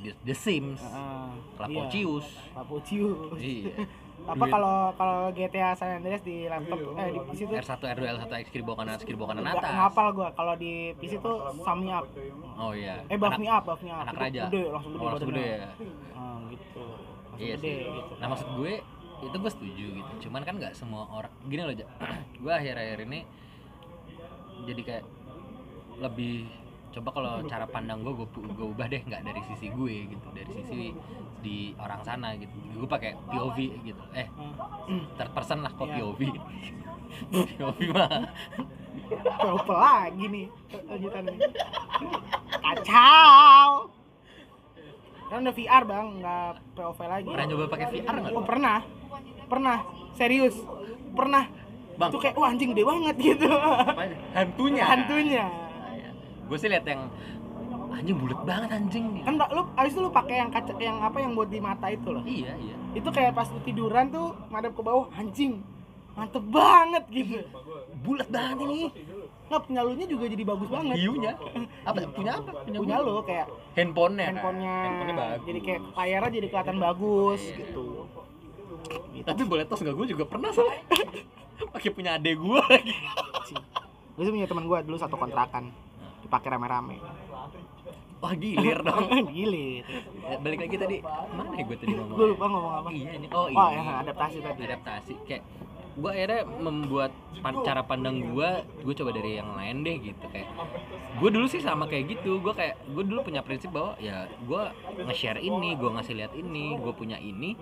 [0.00, 1.28] The, The Sims Heeh.
[1.56, 3.36] Lapocius Iya, Lapocius.
[3.36, 3.74] iya
[4.24, 8.24] Apa kalau kalau GTA San Andreas di laptop eh di PC tuh R1 R2 L1
[8.40, 10.28] X kiri bawah kanan X kiri bawah kanan atas ngapal gua.
[10.32, 12.08] Kalau di PC tuh Sum Me Up.
[12.56, 14.02] oh iya Eh buff me up, buff me up.
[14.02, 15.02] anak raja Gede, langsung gede.
[15.02, 15.68] oh, langsung gede ya
[16.14, 16.82] Ah, gitu.
[17.28, 18.12] Langsung iya gede sih gitu.
[18.16, 18.72] nah maksud gue
[19.20, 21.74] itu gue setuju gitu cuman kan nggak semua orang gini loh
[22.42, 23.20] gue akhir-akhir ini
[24.64, 25.04] jadi kayak
[25.96, 26.48] lebih
[26.94, 30.94] coba kalau cara pandang gue gue ubah deh nggak dari sisi gue gitu dari sisi
[31.42, 34.30] di orang sana gitu gue pakai POV gitu eh
[35.18, 36.06] third person lah kok Iya.
[36.06, 36.20] POV
[37.58, 38.08] POV mah
[39.04, 40.46] Purple lagi nih
[40.88, 41.36] lanjutannya.
[42.64, 43.68] Kacau.
[45.28, 47.28] Kan udah VR bang, nggak POV lagi.
[47.28, 48.78] pernah coba pakai VR nggak Oh pernah,
[49.48, 49.78] pernah,
[50.16, 50.56] serius,
[51.12, 51.44] pernah.
[51.94, 52.10] Bang.
[52.10, 53.50] Itu kayak wah anjing gede banget gitu.
[54.34, 55.46] hantunya Hantunya.
[56.44, 57.08] Gue sih lihat yang
[57.90, 61.18] anjing bulat banget anjing Kan Mbak, lu abis itu lu pakai yang kaca yang apa
[61.18, 62.20] yang buat di mata itu loh.
[62.22, 65.62] iya iya Itu kayak pas lu tiduran tuh madep ke bawah anjing.
[66.12, 67.42] Mantep banget gitu.
[68.00, 68.86] bulat banget ini
[69.44, 70.94] Nggak punya lu nya juga jadi bagus banget.
[70.96, 71.32] hiunya
[71.82, 74.28] apa punya apa punya, Punya lu kayak handphonenya kan?
[74.30, 77.56] handphonenya, handphonenya bagus jadi kayak layarnya jadi kelihatan bagus Iya.
[77.56, 77.86] gitu.
[79.22, 80.78] tapi boleh tos nggak gue juga pernah soalnya
[81.74, 82.94] pakai punya adek gue lagi
[84.14, 85.72] Gue sih punya teman gue dulu satu kontrakan
[86.24, 86.98] dipakai rame-rame.
[88.24, 89.04] wah gilir dong.
[89.36, 89.84] Gilir.
[90.24, 90.96] Ya, balik lagi tadi.
[91.36, 92.16] Mana ya gue tadi ngomong?
[92.16, 92.88] Gue lupa ngomong apa.
[92.88, 94.60] iya ini oh ini yang adaptasi tadi.
[94.64, 95.12] adaptasi.
[95.28, 95.44] Kayak
[95.94, 98.48] gue akhirnya membuat pan- cara pandang gue
[98.82, 100.50] gue coba dari yang lain deh gitu kayak
[101.22, 102.40] gue dulu sih sama kayak gitu.
[102.40, 104.62] Gue kayak gue dulu punya prinsip bahwa ya gue
[105.04, 107.60] nge-share ini gue ngasih lihat ini gue punya ini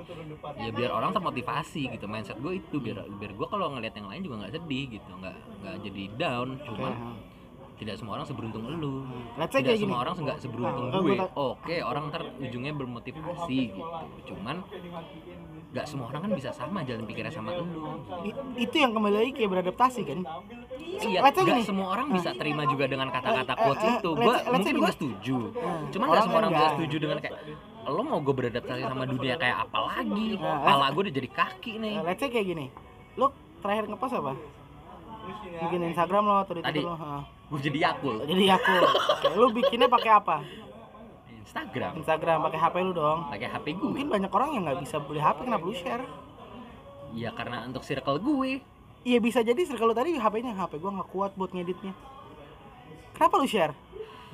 [0.62, 2.06] ya biar orang termotivasi gitu.
[2.06, 5.36] Mindset gue itu biar biar gue kalau ngelihat yang lain juga nggak sedih gitu nggak
[5.58, 6.48] nggak jadi down.
[6.62, 6.92] Cuman
[7.82, 8.94] tidak semua orang seberuntung elu
[9.34, 9.84] Let's say tidak kayak gini.
[9.84, 13.82] semua orang nggak seberuntung Ah, gue oke orang ntar ujungnya bermotivasi gitu
[14.28, 14.56] cuman
[15.72, 17.64] nggak semua orang kan bisa sama jalan pikirnya sama elu
[18.22, 20.20] I- itu yang kembali lagi kayak beradaptasi kan.
[21.00, 21.64] iya Let's say nggak gini.
[21.64, 24.44] semua orang bisa terima juga dengan kata-kata Eh, quotes eh, eh, itu gue say- let's
[24.44, 25.82] say mungkin gue setuju Hmm.
[25.88, 26.74] cuman nggak semua orang bisa enggak.
[26.76, 27.36] setuju dengan kayak
[27.84, 31.72] lo mau gue beradaptasi sama dunia kayak apa lagi Nah, kepala gue udah jadi kaki
[31.78, 32.66] nih Nah, let's say kayak gini.
[33.14, 33.26] Lu
[33.58, 34.32] terakhir ngepost apa?
[35.62, 36.78] Bikin Instagram lo atau di Tadi.
[36.78, 37.41] Twitter lo?
[37.52, 38.76] Gue jadi yakul Jadi aku.
[39.20, 40.40] Oke, lu bikinnya pakai apa?
[41.44, 43.28] Instagram Instagram pakai HP lu dong.
[43.28, 46.04] pakai HP gue Mungkin banyak orang yang nggak bisa beli HP kenapa lu share?
[47.12, 48.64] ya karena untuk circle gue
[49.02, 51.90] Iya bisa jadi circle lu tadi HP-nya HP gua nggak kuat buat ngeditnya.
[53.18, 53.74] Kenapa lu share?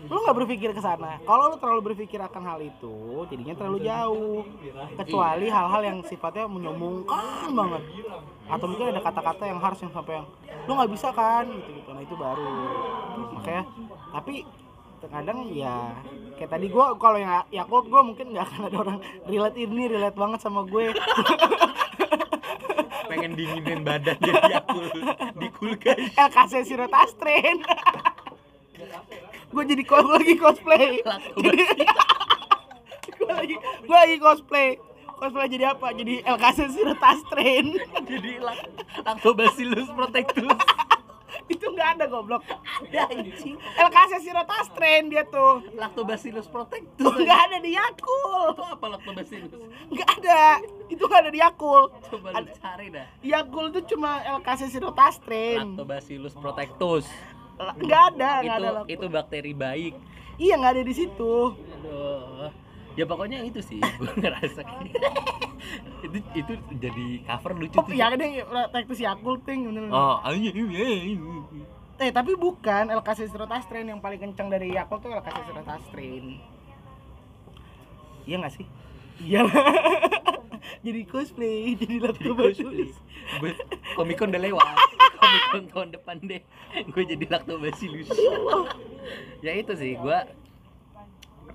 [0.07, 1.19] Lu nggak berpikir ke sana.
[1.27, 4.41] Kalau lu terlalu berpikir akan hal itu, jadinya terlalu jauh.
[4.95, 7.83] Kecuali hal-hal yang sifatnya menyombongkan banget.
[8.47, 10.27] Atau mungkin ada kata-kata yang harus yang sampai yang
[10.71, 11.91] lu nggak bisa kan gitu gitu.
[11.91, 12.47] Nah itu baru.
[13.35, 13.63] Makanya
[14.15, 14.47] tapi
[14.99, 15.95] terkadang ya
[16.35, 18.99] kayak tadi gua kalau yang Yakult gua mungkin nggak akan ada orang
[19.31, 20.91] relate ini relate banget sama gue
[23.09, 24.85] pengen dinginin badan jadi yakul
[25.41, 27.63] di kulkas LKC Sirotastrin
[29.49, 31.01] gue jadi gue lagi cosplay.
[31.37, 31.59] Jadi
[33.19, 34.69] gue lagi gue lagi cosplay.
[35.11, 35.91] Cosplay jadi apa?
[35.91, 37.75] Jadi LKC Sirotastrin
[38.05, 38.59] jadi lak
[39.03, 40.47] lactobacillus protectus
[41.53, 42.45] itu nggak ada goblok.
[42.87, 43.57] Ada anjing.
[43.59, 45.65] LKC Sirotastrin dia tuh.
[45.75, 48.55] Lactobacillus protectus nggak ada di Yakul.
[48.55, 49.51] Itu apa lactobacillus
[49.91, 50.63] nggak ada.
[50.87, 51.83] Itu nggak ada di Yakul.
[52.15, 53.07] Coba Ada- cari dah.
[53.19, 57.09] Yakul tuh cuma LKC Sirotastrin lactobacillus protectus
[57.59, 58.93] nggak ada nggak itu ada Lakto.
[58.95, 59.95] itu bakteri baik
[60.39, 62.51] iya nggak ada di situ aduh
[62.99, 64.63] ya pokoknya itu sih gue ngerasa
[66.07, 70.51] itu itu jadi cover lucu oh tuh iya deh Protectus Yakult ting bener oh iya
[70.55, 71.67] iya iya.
[71.99, 76.39] Eh tapi bukan LKC Sirotastrin yang paling kencang dari Yakult tuh LKC Sirotastrin.
[78.23, 78.67] Iya nggak sih?
[79.19, 79.43] Iya.
[80.87, 83.51] jadi cosplay, jadi laptop gue
[83.99, 84.67] komikon udah lewat
[85.19, 86.43] komikon tahun depan deh.
[86.95, 88.09] Gue jadi lactobacillus
[89.45, 90.19] ya itu sih gue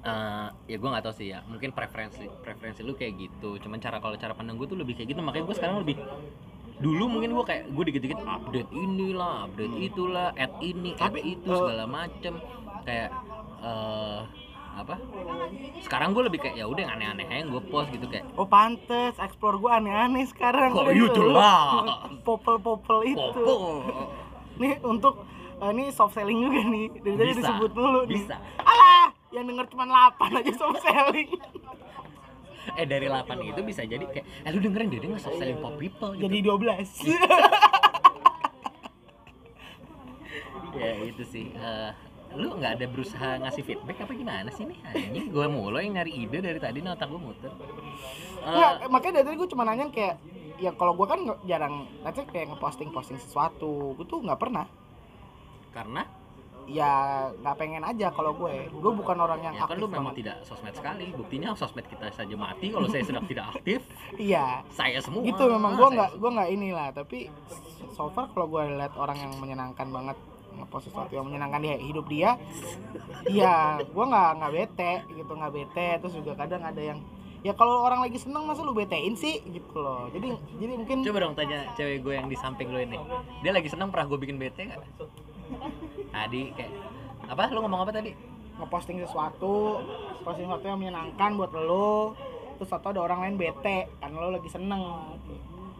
[0.04, 1.40] eh ya gue nggak tahu sih ya.
[1.48, 3.58] Mungkin preferensi preferensi lu kayak gitu.
[3.64, 5.22] Cuman cara kalau cara pandang gue tuh lebih kayak gitu.
[5.24, 5.98] Makanya gue sekarang lebih
[6.84, 11.48] dulu mungkin gue kayak gue dikit-dikit update inilah update itulah add ini add Tapi, itu
[11.48, 12.34] eh, segala macem.
[12.84, 13.10] Kayak
[13.64, 14.43] eh
[14.74, 14.98] apa
[15.80, 19.14] sekarang gue lebih kayak ya udah yang aneh-aneh aja gue post gitu kayak Oh pantes,
[19.22, 20.74] explore gua aneh-aneh sekarang.
[20.74, 21.38] Kok itu dulu.
[21.38, 22.10] lah?
[22.26, 23.22] Popel-popel itu.
[23.22, 23.54] popo
[24.58, 25.22] Nih untuk
[25.62, 26.86] eh, ini soft selling juga nih.
[26.98, 28.06] Dari tadi disebut nih.
[28.10, 28.36] bisa.
[28.60, 31.30] Alah, yang denger cuma 8 aja soft selling.
[32.80, 35.78] eh dari 8 itu bisa jadi kayak eh lu dengerin dia dia nge selling pop
[35.78, 37.14] people gitu Jadi 12.
[40.82, 41.92] ya itu sih Eh,
[42.34, 44.78] lu nggak ada berusaha ngasih feedback apa gimana sih nih?
[44.90, 47.52] Anjing gue mulu yang nyari ide dari tadi nih otak gue muter.
[47.52, 50.16] Eh, Nggak, makanya dari tadi gue cuma nanya kayak
[50.58, 54.66] ya kalau gue kan jarang nanti kayak ngeposting posting sesuatu gue tuh nggak pernah.
[55.72, 56.04] Karena?
[56.64, 56.92] Ya
[57.44, 60.18] nggak pengen aja kalau gue gue bukan orang yang ya kan aktif lu memang banget.
[60.24, 61.06] tidak sosmed sekali.
[61.12, 63.84] Buktinya sosmed kita saja mati kalau saya sedang tidak aktif.
[64.18, 64.64] Iya.
[64.72, 65.22] Saya semua.
[65.28, 66.88] Gitu memang gue Saya nggak gue nggak inilah.
[66.96, 67.20] Tapi
[67.92, 70.18] so far kalau gue lihat orang yang menyenangkan banget
[70.60, 72.38] ngepost sesuatu yang menyenangkan di hidup dia
[73.30, 77.00] iya gue nggak nggak bete gitu nggak bete terus juga kadang ada yang
[77.44, 81.20] ya kalau orang lagi seneng masa lu betein sih gitu loh jadi jadi mungkin Coba
[81.28, 82.96] dong tanya cewek gue yang di samping lu ini.
[83.44, 84.80] Dia lagi seneng pernah gue bikin bete gak?
[86.16, 86.72] Tadi kayak
[87.28, 87.52] apa?
[87.52, 88.16] Lu ngomong apa tadi?
[88.54, 89.82] ngeposting sesuatu
[90.22, 92.14] posting sesuatu yang menyenangkan buat lo
[92.62, 94.82] terus atau ada orang lain bete karena lo lagi seneng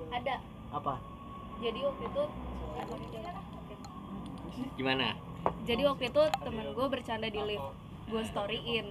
[0.10, 0.42] ada
[0.74, 0.98] apa
[1.62, 2.24] jadi waktu itu
[2.74, 3.34] eh, sorry, jangan.
[3.56, 3.76] Oke.
[4.78, 5.18] Gimana?
[5.68, 7.68] jadi waktu itu temen gue bercanda di lift.
[8.08, 8.88] Gue storyin.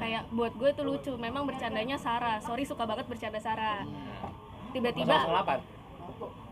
[0.00, 1.12] Kayak buat gue itu lucu.
[1.20, 2.40] Memang bercandanya Sarah.
[2.40, 3.84] Sorry suka banget bercanda Sarah.
[4.72, 5.60] Tiba-tiba Delapan.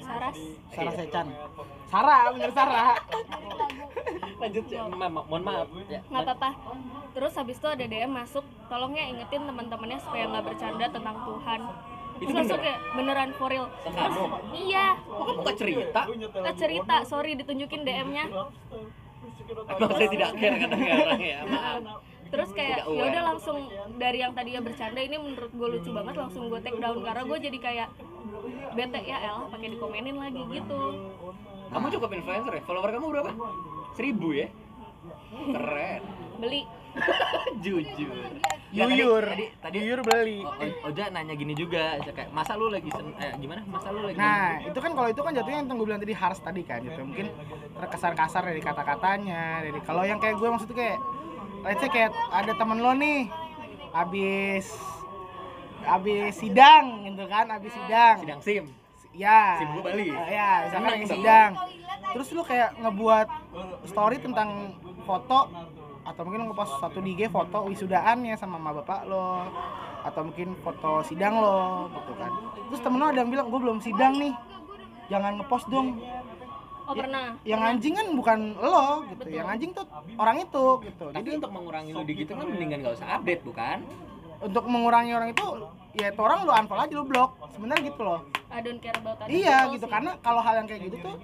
[0.02, 0.34] Saras
[0.74, 1.26] Sarah Sechan
[1.86, 2.92] Sarah bener Sarah.
[4.42, 4.82] Lanjut ya.
[4.90, 5.68] Ma- mohon maaf.
[5.86, 6.00] Ya.
[6.10, 6.50] nggak apa-apa.
[7.12, 11.60] Terus habis itu ada DM masuk tolong ya ingetin teman-temannya supaya nggak bercanda tentang Tuhan
[12.14, 14.24] Itu terus langsung kayak beneran for real terus kamu?
[14.54, 16.00] iya Kok kamu gak cerita?
[16.42, 18.24] eh, cerita sorry ditunjukin DM-nya
[19.52, 21.38] Emang saya tidak care kadang-kadang ya.
[21.44, 22.00] Maaf.
[22.24, 23.56] terus kayak ya udah langsung
[23.94, 27.38] dari yang tadinya bercanda ini menurut gue lucu banget langsung gue take down karena gue
[27.42, 27.88] jadi kayak
[28.72, 30.80] bete ya elah pakai dikomenin lagi gitu
[31.68, 32.62] Kamu cukup influencer ya?
[32.62, 33.30] Follower kamu berapa?
[33.92, 34.48] Seribu ya?
[35.32, 36.02] Keren.
[36.38, 36.64] beli
[37.64, 38.10] Jujur.
[38.12, 40.40] Tadi- Yuyur Tadi, tadi Yuyur beli
[40.80, 43.60] Oja nanya gini juga, kayak masa lu lagi sen eh gimana?
[43.68, 46.40] Masa lu lagi Nah, itu kan kalau itu kan jatuhnya yang gue bilang tadi harus
[46.40, 47.00] tadi kan gitu.
[47.04, 47.26] Mungkin
[47.76, 50.98] terkesan kasar dari kata-katanya, dari kalau yang kayak gue maksudnya kayak
[51.62, 53.28] let's say kayak ada temen lo nih
[53.92, 54.72] habis
[55.84, 58.16] habis sidang gitu kan, habis sidang.
[58.24, 58.64] sidang SIM?
[59.12, 59.60] Ya.
[59.60, 60.08] SIM gua Bali.
[60.08, 61.50] Eh, ya, misalkan lagi sidang.
[62.12, 63.28] Terus lu kayak ngebuat
[63.84, 65.38] story tentang foto
[66.02, 69.46] atau mungkin ngepost satu di IG foto wisudaannya sama mama bapak lo
[70.02, 72.30] atau mungkin foto sidang lo gitu kan.
[72.70, 74.34] Terus temen lo ada yang bilang gue belum sidang nih.
[75.10, 76.02] Jangan ngepost dong.
[76.82, 79.22] oh pernah Yang anjing kan bukan lo gitu.
[79.30, 79.84] Yang anjing tuh
[80.18, 81.04] orang itu gitu.
[81.14, 83.78] Tapi Jadi untuk mengurangi lu di gitu kan mendingan gak usah update bukan?
[84.42, 85.46] untuk mengurangi orang itu
[85.94, 87.30] ya itu orang lu unfollow aja lu blok.
[87.54, 88.20] Sebenarnya gitu loh.
[88.50, 89.92] I don't care about other Iya gitu sih.
[89.94, 91.14] karena kalau hal yang kayak gitu tuh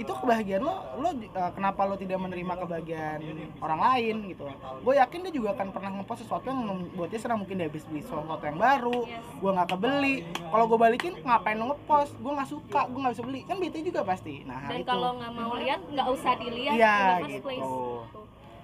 [0.00, 3.20] itu kebahagiaan lo lo uh, kenapa lo tidak menerima kebahagiaan
[3.60, 4.48] orang lain gitu.
[4.80, 7.44] Gue yakin dia juga akan pernah ngepost sesuatu yang membuat dia senang.
[7.44, 9.24] Mungkin dia habis beli sesuatu yang baru Yes.
[9.40, 10.16] gue nggak kebeli.
[10.32, 12.12] Kalau gue balikin ngapain lo ngepost?
[12.16, 13.40] Gue nggak suka gue nggak bisa beli.
[13.44, 14.34] Kan bete juga pasti.
[14.48, 14.88] Nah dan itu.
[14.88, 16.76] kalau nggak mau lihat nggak usah dilihat
[17.20, 17.44] first gitu.
[17.44, 17.72] place.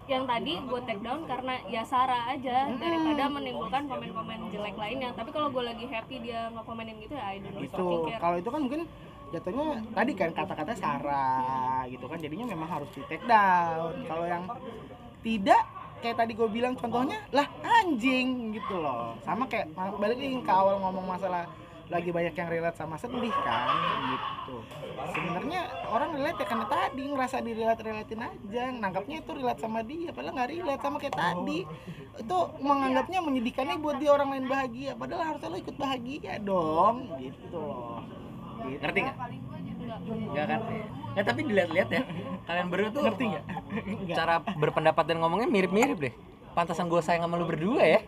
[0.06, 5.10] Yang tadi gue take down karena ya Sarah aja daripada menimbulkan komen-komen jelek lainnya.
[5.12, 6.48] Tapi kalau gue lagi happy dia
[6.96, 8.20] gitu ya I don't gitu fucking care.
[8.22, 8.82] Kalau itu kan mungkin
[9.34, 13.94] jatuhnya tadi kan kata-kata Sarah gitu kan jadinya memang harus di take down.
[14.06, 14.44] Kalau yang
[15.26, 15.62] tidak
[15.98, 19.18] kayak tadi gue bilang contohnya lah anjing gitu loh.
[19.26, 21.48] Sama kayak balik lagi ke awal ngomong masalah
[21.86, 23.70] lagi banyak yang relate sama sedih kan
[24.10, 24.58] gitu.
[25.14, 28.64] Sebenarnya orang relate ya karena tadi ngerasa di relate relatein aja.
[28.74, 31.60] Nangkapnya itu relate sama dia padahal nggak relate sama kayak tadi.
[32.18, 37.58] Itu menganggapnya menyedihkannya buat dia orang lain bahagia padahal harusnya lo ikut bahagia dong gitu
[37.58, 38.02] loh.
[38.64, 39.16] Ngerti nggak?
[39.16, 39.98] Enggak.
[40.06, 40.60] Enggak kan?
[41.16, 42.02] Ya tapi dilihat-lihat ya.
[42.44, 43.44] Kalian berdua tuh ngerti nggak
[44.18, 46.14] cara berpendapat dan ngomongnya mirip-mirip deh.
[46.56, 48.00] Pantasan gue sayang sama lu berdua ya.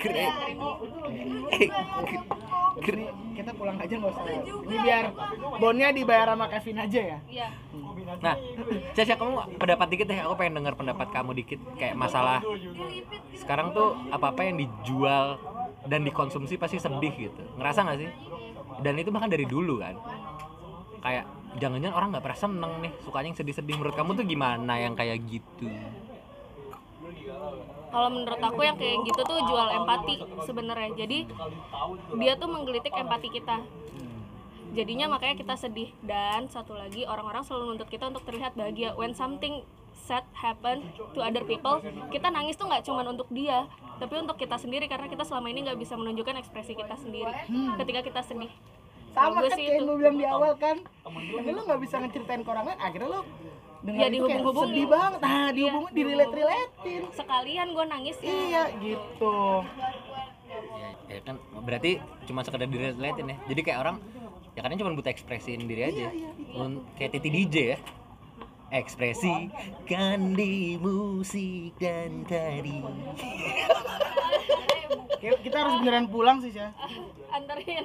[0.00, 0.32] Keren.
[2.80, 3.04] Ini
[3.36, 5.04] kita pulang aja nggak usah ini biar
[5.56, 7.48] bonnya dibayar sama Kevin aja ya iya
[8.10, 8.34] Nah,
[8.90, 10.18] Caca kamu pendapat dikit deh.
[10.18, 12.42] Aku pengen dengar pendapat kamu dikit kayak masalah
[13.38, 15.38] sekarang tuh apa-apa yang dijual
[15.86, 17.42] dan dikonsumsi pasti sedih gitu.
[17.56, 18.10] Ngerasa nggak sih?
[18.80, 19.96] Dan itu bahkan dari dulu kan.
[21.00, 21.24] Kayak
[21.56, 23.74] jangan-jangan orang nggak pernah seneng nih, sukanya yang sedih-sedih.
[23.80, 25.68] Menurut kamu tuh gimana yang kayak gitu?
[27.90, 31.18] kalau menurut aku yang kayak gitu tuh jual empati sebenarnya jadi
[32.16, 33.66] dia tuh menggelitik empati kita
[34.70, 39.10] jadinya makanya kita sedih dan satu lagi orang-orang selalu nuntut kita untuk terlihat bahagia when
[39.18, 39.66] something
[40.00, 40.80] sad happen
[41.12, 41.78] to other people
[42.08, 43.64] kita nangis tuh nggak cuman untuk dia
[43.96, 47.32] tapi untuk kita sendiri karena kita selama ini nggak bisa menunjukkan ekspresi kita sendiri
[47.76, 48.52] ketika kita sedih
[49.10, 49.84] sama kan sih kayak itu.
[49.84, 53.20] lu bilang di awal kan tapi lu nggak bisa ngeceritain ke orang lain akhirnya lu
[53.80, 54.70] dengar Ya, itu kayak dihubung-hubungin.
[54.70, 59.36] sedih banget nah dihubungin di relate relatein sekalian gue nangis ya iya gitu
[60.50, 61.90] Ya, ya kan berarti
[62.26, 63.36] cuma sekedar direlatin ya.
[63.46, 63.96] Jadi kayak orang
[64.50, 66.10] ya kadang cuma butuh ekspresiin diri aja.
[66.52, 67.78] Un- kayak Titi DJ ya.
[68.70, 72.80] Ekspresikan di musik dan tari.
[75.20, 76.72] Kita harus beneran pulang sih ya
[77.30, 77.84] anterin.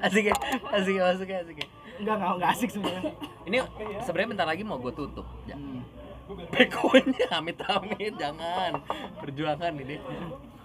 [0.00, 0.34] Asik ya?
[0.70, 1.68] Asik ya asik ya asik ya?
[1.98, 3.02] Enggak enggak enggak asik sebenarnya.
[3.46, 3.56] Ini
[4.04, 5.56] sebenarnya bentar lagi mau gue tutup ya.
[5.58, 5.82] Hmm.
[6.50, 8.82] bekonya amit amit jangan.
[9.22, 9.96] Perjuangan ini.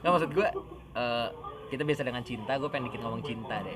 [0.02, 0.48] Nggak maksud gue
[0.98, 1.28] eh,
[1.70, 3.76] kita biasa dengan cinta gue pengen dikit ngomong cinta deh.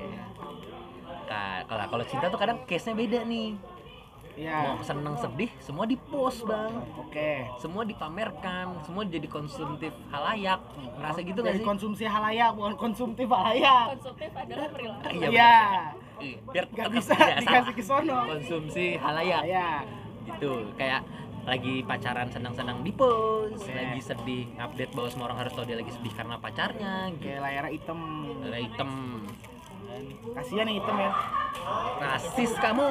[1.26, 3.75] Ka- kalau kalau cinta tuh kadang case nya beda nih
[4.36, 6.72] ya mau seneng sedih semua di post bang.
[7.00, 7.48] Oke.
[7.56, 10.60] Semua dipamerkan semua jadi konsumtif halayak.
[11.00, 11.66] Ngerasa gitu gak dari sih?
[11.66, 13.96] konsumsi halayak bukan konsumtif halayak.
[13.96, 15.08] Konsumtif adalah perilaku.
[15.08, 15.56] Iya, iya.
[16.16, 18.18] Iya, biar nggak bisa dikasih ke sono.
[18.28, 19.40] Konsumsi halayak.
[19.44, 19.82] Halayak
[20.28, 20.52] gitu.
[20.76, 21.00] Kayak
[21.46, 23.70] lagi pacaran senang-senang di post Oke.
[23.70, 27.22] lagi sedih update bahwa semua orang harus tahu dia lagi sedih karena pacarnya gitu.
[27.24, 28.00] kayak layar hitam.
[28.44, 28.90] Ada hitam.
[30.36, 31.10] Kasihan yang hitam ya.
[32.02, 32.88] Rasis kamu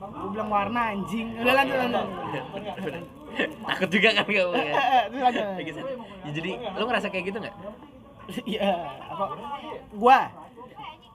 [0.00, 1.26] gue bilang warna anjing.
[1.36, 2.06] Udah lanjut lanjut.
[3.68, 4.74] Takut juga kan kamu ya?
[5.06, 5.96] Terus lanjut Lagi sedih.
[6.24, 7.56] Ya, jadi lu ngerasa kayak gitu nggak?
[8.46, 8.62] Iya
[9.10, 9.24] apa?
[9.90, 10.18] Gua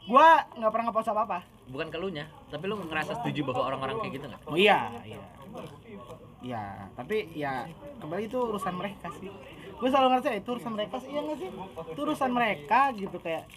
[0.04, 4.14] gua nggak pernah ngepost apa apa bukan keluhnya tapi lu ngerasa setuju bahwa orang-orang kayak
[4.22, 4.42] gitu nggak?
[4.46, 5.24] Oh iya iya.
[6.46, 7.66] Iya tapi ya
[8.04, 9.32] kembali itu urusan mereka sih.
[9.76, 11.50] Gue selalu ngerasa itu urusan mereka sih iya nggak sih?
[11.96, 13.48] Itu urusan mereka gitu kayak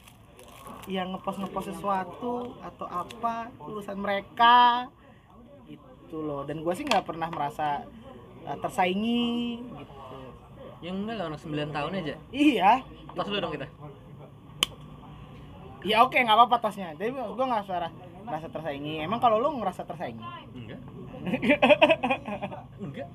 [0.88, 4.88] yang ngepost ngepost sesuatu atau apa itu urusan mereka
[6.08, 6.42] itu loh.
[6.48, 7.84] Dan gue sih nggak pernah merasa
[8.48, 10.18] uh, tersaingi gitu.
[10.80, 12.14] Yang enggak lah anak 9 tahun aja.
[12.32, 12.72] Iya.
[13.12, 13.68] Tos lu dong kita.
[15.84, 16.96] Ya oke nggak apa-apa tasnya.
[16.96, 17.92] Jadi gue nggak suara
[18.24, 19.04] merasa tersaingi.
[19.04, 20.24] Emang kalau lu ngerasa tersaingi?
[20.56, 20.80] Enggak.
[22.84, 23.08] Enggak.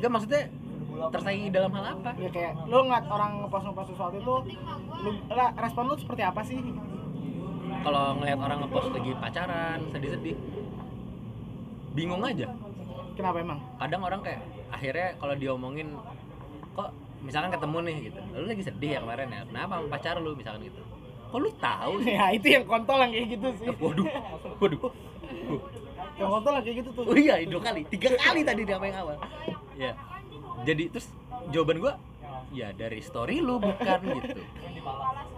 [0.00, 0.42] Enggak maksudnya
[1.12, 2.10] tersaingi dalam hal apa?
[2.16, 4.34] Ya kayak lu ngeliat orang ngepost ngepost sesuatu itu
[5.02, 5.10] lu
[5.58, 6.58] respon lu seperti apa sih?
[7.82, 10.36] Kalau ngelihat orang ngepost lagi pacaran sedih-sedih
[11.92, 12.48] bingung aja.
[13.14, 13.60] Kenapa emang?
[13.76, 14.40] Kadang orang kayak
[14.72, 15.94] akhirnya kalau diomongin
[16.72, 16.90] kok
[17.20, 18.20] misalkan ketemu nih gitu.
[18.32, 19.40] Lu lagi sedih ya kemarin ya?
[19.46, 20.32] Kenapa sama pacar lu?
[20.32, 20.80] Misalkan gitu.
[21.28, 22.14] Kok lu tahu sih?
[22.16, 23.66] Ya itu yang kontol yang kayak gitu sih.
[23.68, 24.06] Waduh
[24.60, 24.80] waduh.
[26.16, 27.04] Yang kontol yang kayak gitu tuh.
[27.08, 27.80] Oh iya dua kali.
[27.88, 29.16] Tiga kali tadi di apa yang awal
[29.72, 29.96] ya
[30.68, 31.08] jadi terus
[31.48, 31.96] jawaban gua
[32.52, 34.40] ya dari story lu bukan gitu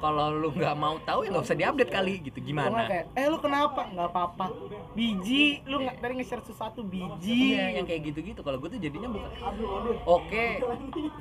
[0.02, 3.26] kalau lu nggak mau tahu ya nggak usah diupdate kali gitu nggak gimana kayak eh
[3.30, 4.46] lu kenapa nggak apa-apa
[4.92, 8.40] biji lu nggak dari nge-share sesuatu biji Iya, yang kayak gitu-gitu.
[8.42, 9.30] Kalau gue tuh jadinya bukan
[10.06, 10.46] oke,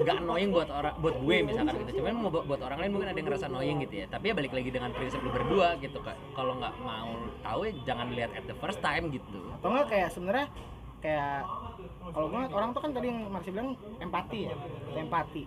[0.01, 2.01] nggak annoying buat orang, buat gue misalkan gitu.
[2.01, 4.05] Cuman mau buat orang lain mungkin ada yang ngerasa annoying gitu ya.
[4.09, 6.17] Tapi ya balik lagi dengan prinsip lu berdua gitu kak.
[6.33, 7.11] Kalau nggak mau
[7.43, 9.35] tahu ya jangan lihat at the first time gitu.
[9.59, 10.47] atau enggak kayak sebenarnya
[11.03, 11.39] kayak
[12.15, 14.55] kalau gue orang tuh kan tadi yang Marsi bilang empati ya
[14.95, 15.43] empati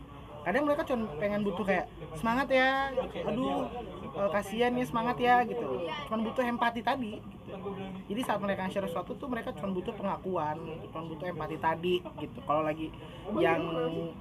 [0.46, 3.26] kadang mereka cuma pengen butuh kayak semangat ya gitu.
[3.26, 3.66] aduh
[4.14, 5.66] eh, kasihan ya semangat ya gitu
[6.06, 7.68] cuma butuh empati tadi gitu.
[8.06, 10.54] jadi saat mereka share sesuatu tuh mereka cuma butuh pengakuan
[10.94, 12.94] cuma butuh empati tadi gitu kalau lagi
[13.42, 13.58] yang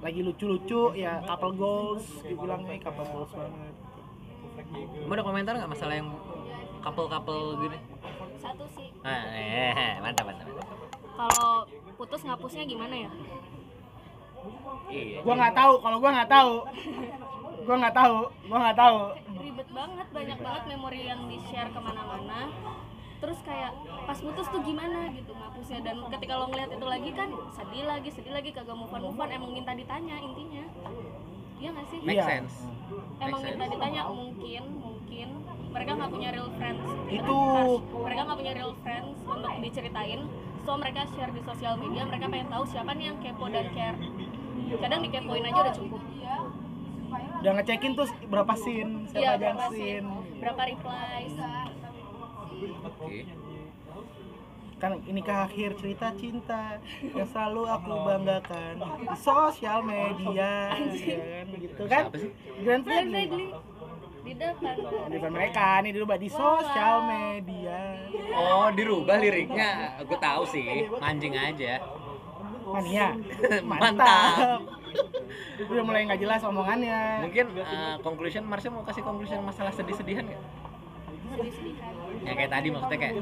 [0.02, 3.74] lagi lucu-lucu ya couple goals dibilang nih couple goals banget
[5.06, 6.10] ada komentar nggak masalah yang
[6.82, 7.78] couple-couple gini?
[8.42, 10.46] satu sih Ah, eh, mantap mantap.
[10.50, 10.78] mantap.
[11.14, 11.50] kalau
[11.94, 13.10] putus ngapusnya gimana ya
[14.86, 15.18] Iya.
[15.26, 16.54] gua nggak tahu kalau gua nggak tahu.
[17.66, 18.16] Gua nggak tahu
[18.46, 18.98] gua nggak tahu.
[19.42, 22.40] Ribet banget banyak banget memori yang di share ke mana-mana.
[23.16, 23.72] Terus kayak
[24.04, 25.80] pas putus tuh gimana gitu ngapusnya.
[25.82, 29.18] Dan ketika lo ngeliat itu lagi kan sedih lagi sedih lagi kagak move on move
[29.18, 29.28] on.
[29.32, 30.64] Emang minta ditanya intinya.
[31.56, 31.98] Iya nggak sih?
[32.04, 32.54] Make sense.
[33.18, 33.74] emang Make minta sense.
[33.74, 35.28] ditanya mungkin mungkin.
[35.72, 36.84] Mereka nggak punya real friends.
[37.08, 37.40] Itu.
[38.04, 40.20] Mereka nggak punya real friends untuk diceritain.
[40.66, 43.96] So mereka share di sosial media mereka pengen tahu siapa nih yang kepo dan care
[44.74, 46.00] kadang dikepoin aja udah cukup.
[47.40, 48.92] Udah ngecekin tuh berapa scene?
[49.10, 50.08] Siapa iya aja berapa sih scene?
[50.42, 51.34] Berapa replies?
[52.86, 53.18] Oke.
[54.76, 58.74] kan inikah akhir cerita cinta yang selalu aku banggakan.
[59.08, 62.04] Di sosial media ya kan gitu kan?
[62.60, 62.84] Grand
[64.26, 64.74] di depan
[65.06, 67.94] di depan mereka nih dirubah di sosial media.
[68.34, 70.02] Oh, dirubah liriknya.
[70.02, 71.78] Gue tahu sih, mancing aja.
[72.68, 73.14] Mania
[73.64, 74.60] Mantap.
[75.62, 80.42] udah mulai nggak jelas omongannya Mungkin uh, conclusion Marsha mau kasih conclusion masalah sedih-sedihan nggak?
[81.28, 83.14] sedih-sedihan Ya kayak tadi maksudnya kayak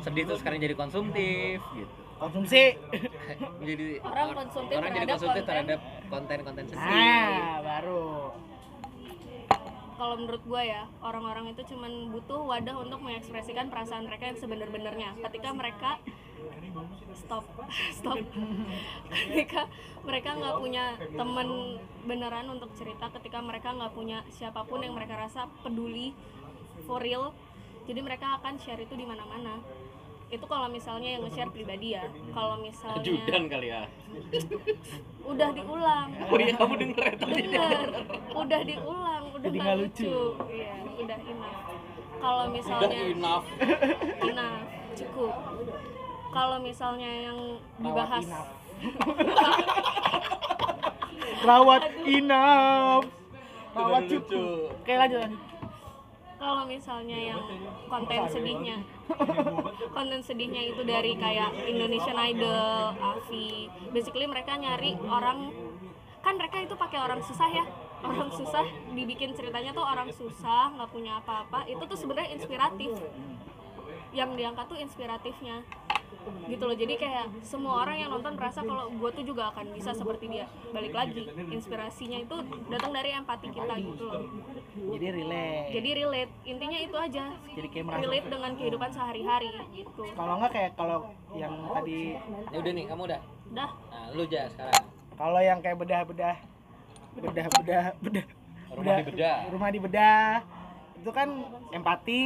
[0.00, 1.92] sedih tuh sekarang jadi konsumtif gitu.
[2.16, 2.76] konsumsi
[3.62, 5.48] jadi Orang konsumtif orang jadi konsumtif konten.
[5.48, 6.78] terhadap konten-konten sedih.
[6.78, 8.04] nah baru
[9.94, 15.12] kalau menurut gue ya orang-orang itu cuman butuh wadah untuk mengekspresikan perasaan mereka yang sebenar-benarnya
[15.20, 15.90] ketika mereka
[17.14, 17.44] stop.
[17.94, 18.18] Stop.
[19.10, 19.68] Ketika
[20.02, 21.48] mereka nggak punya temen
[22.06, 26.16] beneran untuk cerita ketika mereka nggak punya siapa pun yang mereka rasa peduli
[26.86, 27.30] for real.
[27.86, 29.58] Jadi mereka akan share itu di mana-mana.
[30.30, 32.06] Itu kalau misalnya yang nge-share pribadi ya.
[32.30, 33.82] Kalau misalnya Ajudan kali ya.
[35.26, 36.08] udah diulang.
[36.30, 37.42] Oh iya kamu denger ya tadi.
[37.50, 37.88] bener.
[38.30, 40.22] udah diulang udah nggak lucu, lucu.
[40.54, 41.58] iya udah enough.
[42.20, 43.46] Kalau Udah misalnya enough.
[44.22, 44.62] enough.
[44.94, 45.32] Cukup
[46.30, 47.38] kalau misalnya yang
[47.82, 48.26] dibahas
[51.48, 53.06] rawat enough
[53.74, 54.74] rawat cukup.
[54.74, 55.50] oke lanjut lanjut.
[56.40, 57.40] Kalau misalnya yang
[57.84, 58.80] konten sedihnya.
[59.96, 63.68] konten sedihnya itu dari kayak Indonesian Idol, Avi.
[63.92, 65.52] Basically mereka nyari orang
[66.24, 67.64] kan mereka itu pakai orang susah ya.
[68.00, 68.64] Orang susah
[68.96, 71.68] dibikin ceritanya tuh orang susah nggak punya apa-apa.
[71.68, 72.96] Itu tuh sebenarnya inspiratif.
[74.16, 75.60] Yang diangkat tuh inspiratifnya
[76.46, 76.76] gitu loh.
[76.76, 80.46] Jadi kayak semua orang yang nonton merasa kalau gue tuh juga akan bisa seperti dia.
[80.70, 84.22] Balik lagi inspirasinya itu datang dari empati kita gitu loh.
[84.90, 85.68] Jadi relate.
[85.72, 86.32] Jadi relate.
[86.44, 87.24] Intinya itu aja.
[87.50, 90.02] Jadi kayak merasa relate dengan kehidupan sehari-hari gitu.
[90.10, 90.98] Kalau nggak kayak kalau
[91.32, 92.00] yang tadi
[92.50, 93.20] Ya udah nih kamu udah.
[93.50, 93.70] dah.
[93.90, 94.84] Nah, lu aja sekarang.
[95.14, 96.36] kalau yang kayak bedah-bedah
[97.12, 98.24] bedah-bedah bedah
[98.70, 99.36] Rumah di bedah.
[99.50, 100.30] rumah di bedah
[100.96, 101.28] itu kan
[101.70, 102.22] empati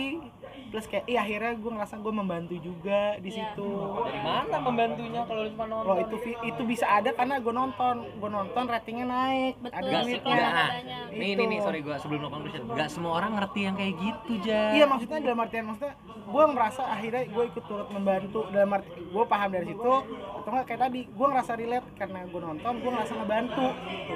[0.64, 3.54] plus kayak iya akhirnya gue ngerasa gue membantu juga di Iya.
[3.54, 3.68] situ
[4.04, 5.86] Dari mana membantunya kalau cuma nonton?
[5.86, 9.78] Loh itu itu bisa ada karena gue nonton gue nonton ratingnya naik Betul.
[9.78, 10.50] ada enggak.
[10.50, 10.68] Nah,
[11.10, 12.66] nih nih nih sorry gua sebelum lo conclusion.
[12.66, 14.62] Enggak semua orang ngerti yang kayak gitu, Ja.
[14.72, 15.94] iya maksudnya dalam artian maksudnya
[16.24, 19.92] gue merasa akhirnya gue ikut turut membantu dalam arti gue paham dari situ
[20.34, 24.14] atau enggak kayak tadi gue ngerasa relate karena gue nonton gue ngerasa ngebantu gitu.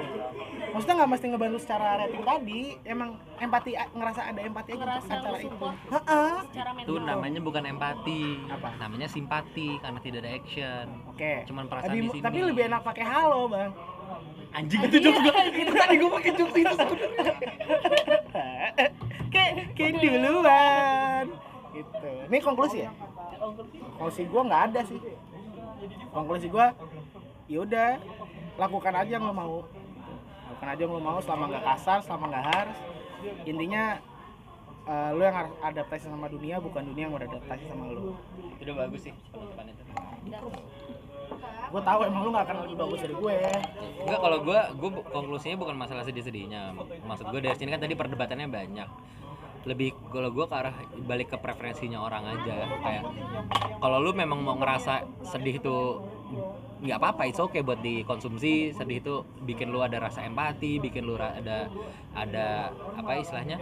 [0.69, 5.37] maksudnya nggak mesti ngebantu secara rating tadi emang empati ngerasa ada empati aja Ngerasa antara
[5.39, 5.55] itu.
[5.89, 6.28] Heeh.
[6.79, 8.23] Itu namanya bukan empati.
[8.47, 8.69] Apa?
[8.77, 10.85] Namanya simpati karena tidak ada action.
[11.07, 12.23] oke Cuman perasaan Lebih- di sini.
[12.23, 13.71] tapi lebih enak pakai halo bang
[14.49, 15.41] Anjing itu gua.
[15.61, 17.33] Itu tadi gua pakai jokes itu sebenarnya.
[19.33, 21.25] kayak kayak duluan
[21.69, 22.91] gitu ini konklusi ya
[23.37, 24.99] konklusi gue nggak ada sih
[26.09, 26.65] konklusi gue
[27.47, 28.01] yaudah
[28.57, 29.55] lakukan aja yang lo mau
[30.49, 32.77] lakukan aja yang lo mau selama nggak kasar selama nggak harus
[33.45, 33.83] intinya
[34.89, 39.01] eh, lo yang harus adaptasi sama dunia bukan dunia yang beradaptasi sama Itu udah bagus
[39.05, 39.81] sih penutupan itu.
[41.69, 43.35] gue tahu emang lo nggak akan lebih bagus dari gue
[44.01, 46.73] Enggak kalau gua bu- konklusinya bukan masalah sedih-sedihnya.
[47.05, 48.89] Maksud gua dari sini kan tadi perdebatannya banyak.
[49.63, 53.03] Lebih kalau gua ke arah balik ke preferensinya orang aja kayak
[53.77, 55.77] kalau lu memang mau ngerasa sedih itu
[56.79, 58.71] nggak apa-apa itu oke buat dikonsumsi.
[58.71, 59.13] Sedih itu
[59.43, 61.67] bikin lu ada rasa empati bikin lu ada
[62.15, 63.59] ada apa istilahnya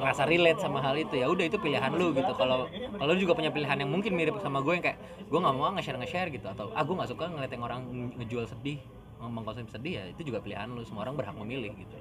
[0.00, 1.20] rasa relate sama hal itu.
[1.20, 2.32] Ya udah itu pilihan lu gitu.
[2.32, 4.98] Kalau kalau juga punya pilihan yang mungkin mirip sama gue yang kayak
[5.28, 6.46] gue nggak mau nge-share nge-share gitu.
[6.48, 7.80] Atau ah gue nggak suka ngeliat yang orang
[8.16, 8.80] ngejual sedih
[9.16, 10.80] mengkonsumsi sedih ya itu juga pilihan lu.
[10.88, 11.96] Semua orang berhak memilih gitu.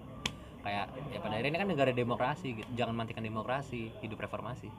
[0.64, 2.70] Kayak ya pada akhirnya ini kan negara demokrasi gitu.
[2.80, 4.72] Jangan matikan demokrasi hidup reformasi.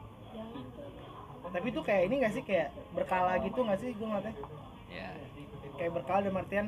[1.47, 2.43] Tapi itu kayak ini nggak sih?
[2.43, 3.93] Kayak berkala gitu nggak sih?
[3.95, 4.35] Gue ngeliatnya?
[4.91, 5.11] Ya
[5.77, 6.67] kayak berkala dalam artian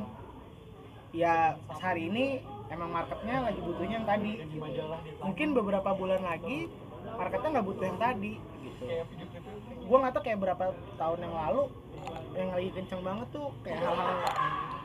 [1.16, 4.84] ya hari ini emang marketnya lagi butuhnya yang tadi gitu.
[5.24, 6.68] mungkin beberapa bulan lagi
[7.16, 8.84] marketnya nggak butuh yang tadi gitu.
[9.88, 10.64] Gue nggak tahu kayak berapa
[11.00, 11.62] tahun yang lalu
[12.36, 14.10] yang lagi kenceng banget tuh kayak hal-hal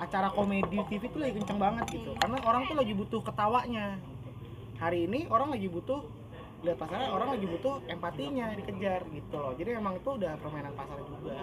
[0.01, 2.11] acara komedi TV tuh lagi kenceng banget gitu.
[2.17, 3.99] Karena orang tuh lagi butuh ketawanya.
[4.79, 6.01] Hari ini orang lagi butuh
[6.63, 9.51] lihat pasarnya orang lagi butuh empatinya dikejar gitu loh.
[9.59, 11.35] Jadi emang itu udah permainan pasar juga.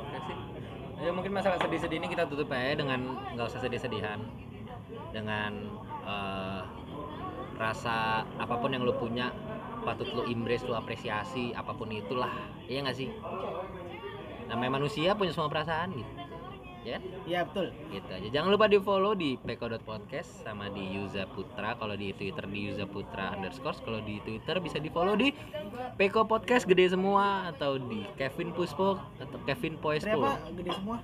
[0.00, 0.51] Oke sih.
[1.02, 4.22] Ya mungkin masalah sedih-sedih ini kita tutup aja dengan nggak usah sedih-sedihan.
[5.10, 5.66] Dengan
[6.06, 6.62] eh,
[7.58, 9.34] rasa apa pun yang lu punya
[9.82, 12.30] patut lu embrace, lu apresiasi apa pun itulah.
[12.70, 13.10] Iya nggak sih?
[14.46, 16.21] Namanya manusia punya semua perasaan gitu.
[16.82, 17.02] Ya kan?
[17.30, 18.28] iya betul Gitu aja.
[18.34, 21.78] Jangan lupa di follow di peko.podcast sama di Yuza Putra.
[21.78, 23.78] Kalau di Twitter di Yuza Putra underscore.
[23.86, 25.30] Kalau di Twitter bisa di follow di
[25.94, 30.26] Peko Podcast gede semua atau di Kevin Puspo atau Kevin Poespo.
[30.58, 30.98] Gede semua.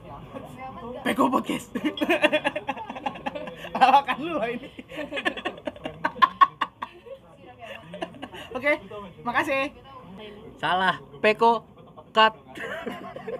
[1.06, 1.70] Peko podcast.
[3.78, 4.70] Lawakan lu lah ini.
[8.58, 8.82] Oke,
[9.22, 9.70] makasih.
[10.58, 11.62] Salah, Peko
[12.10, 12.34] cut.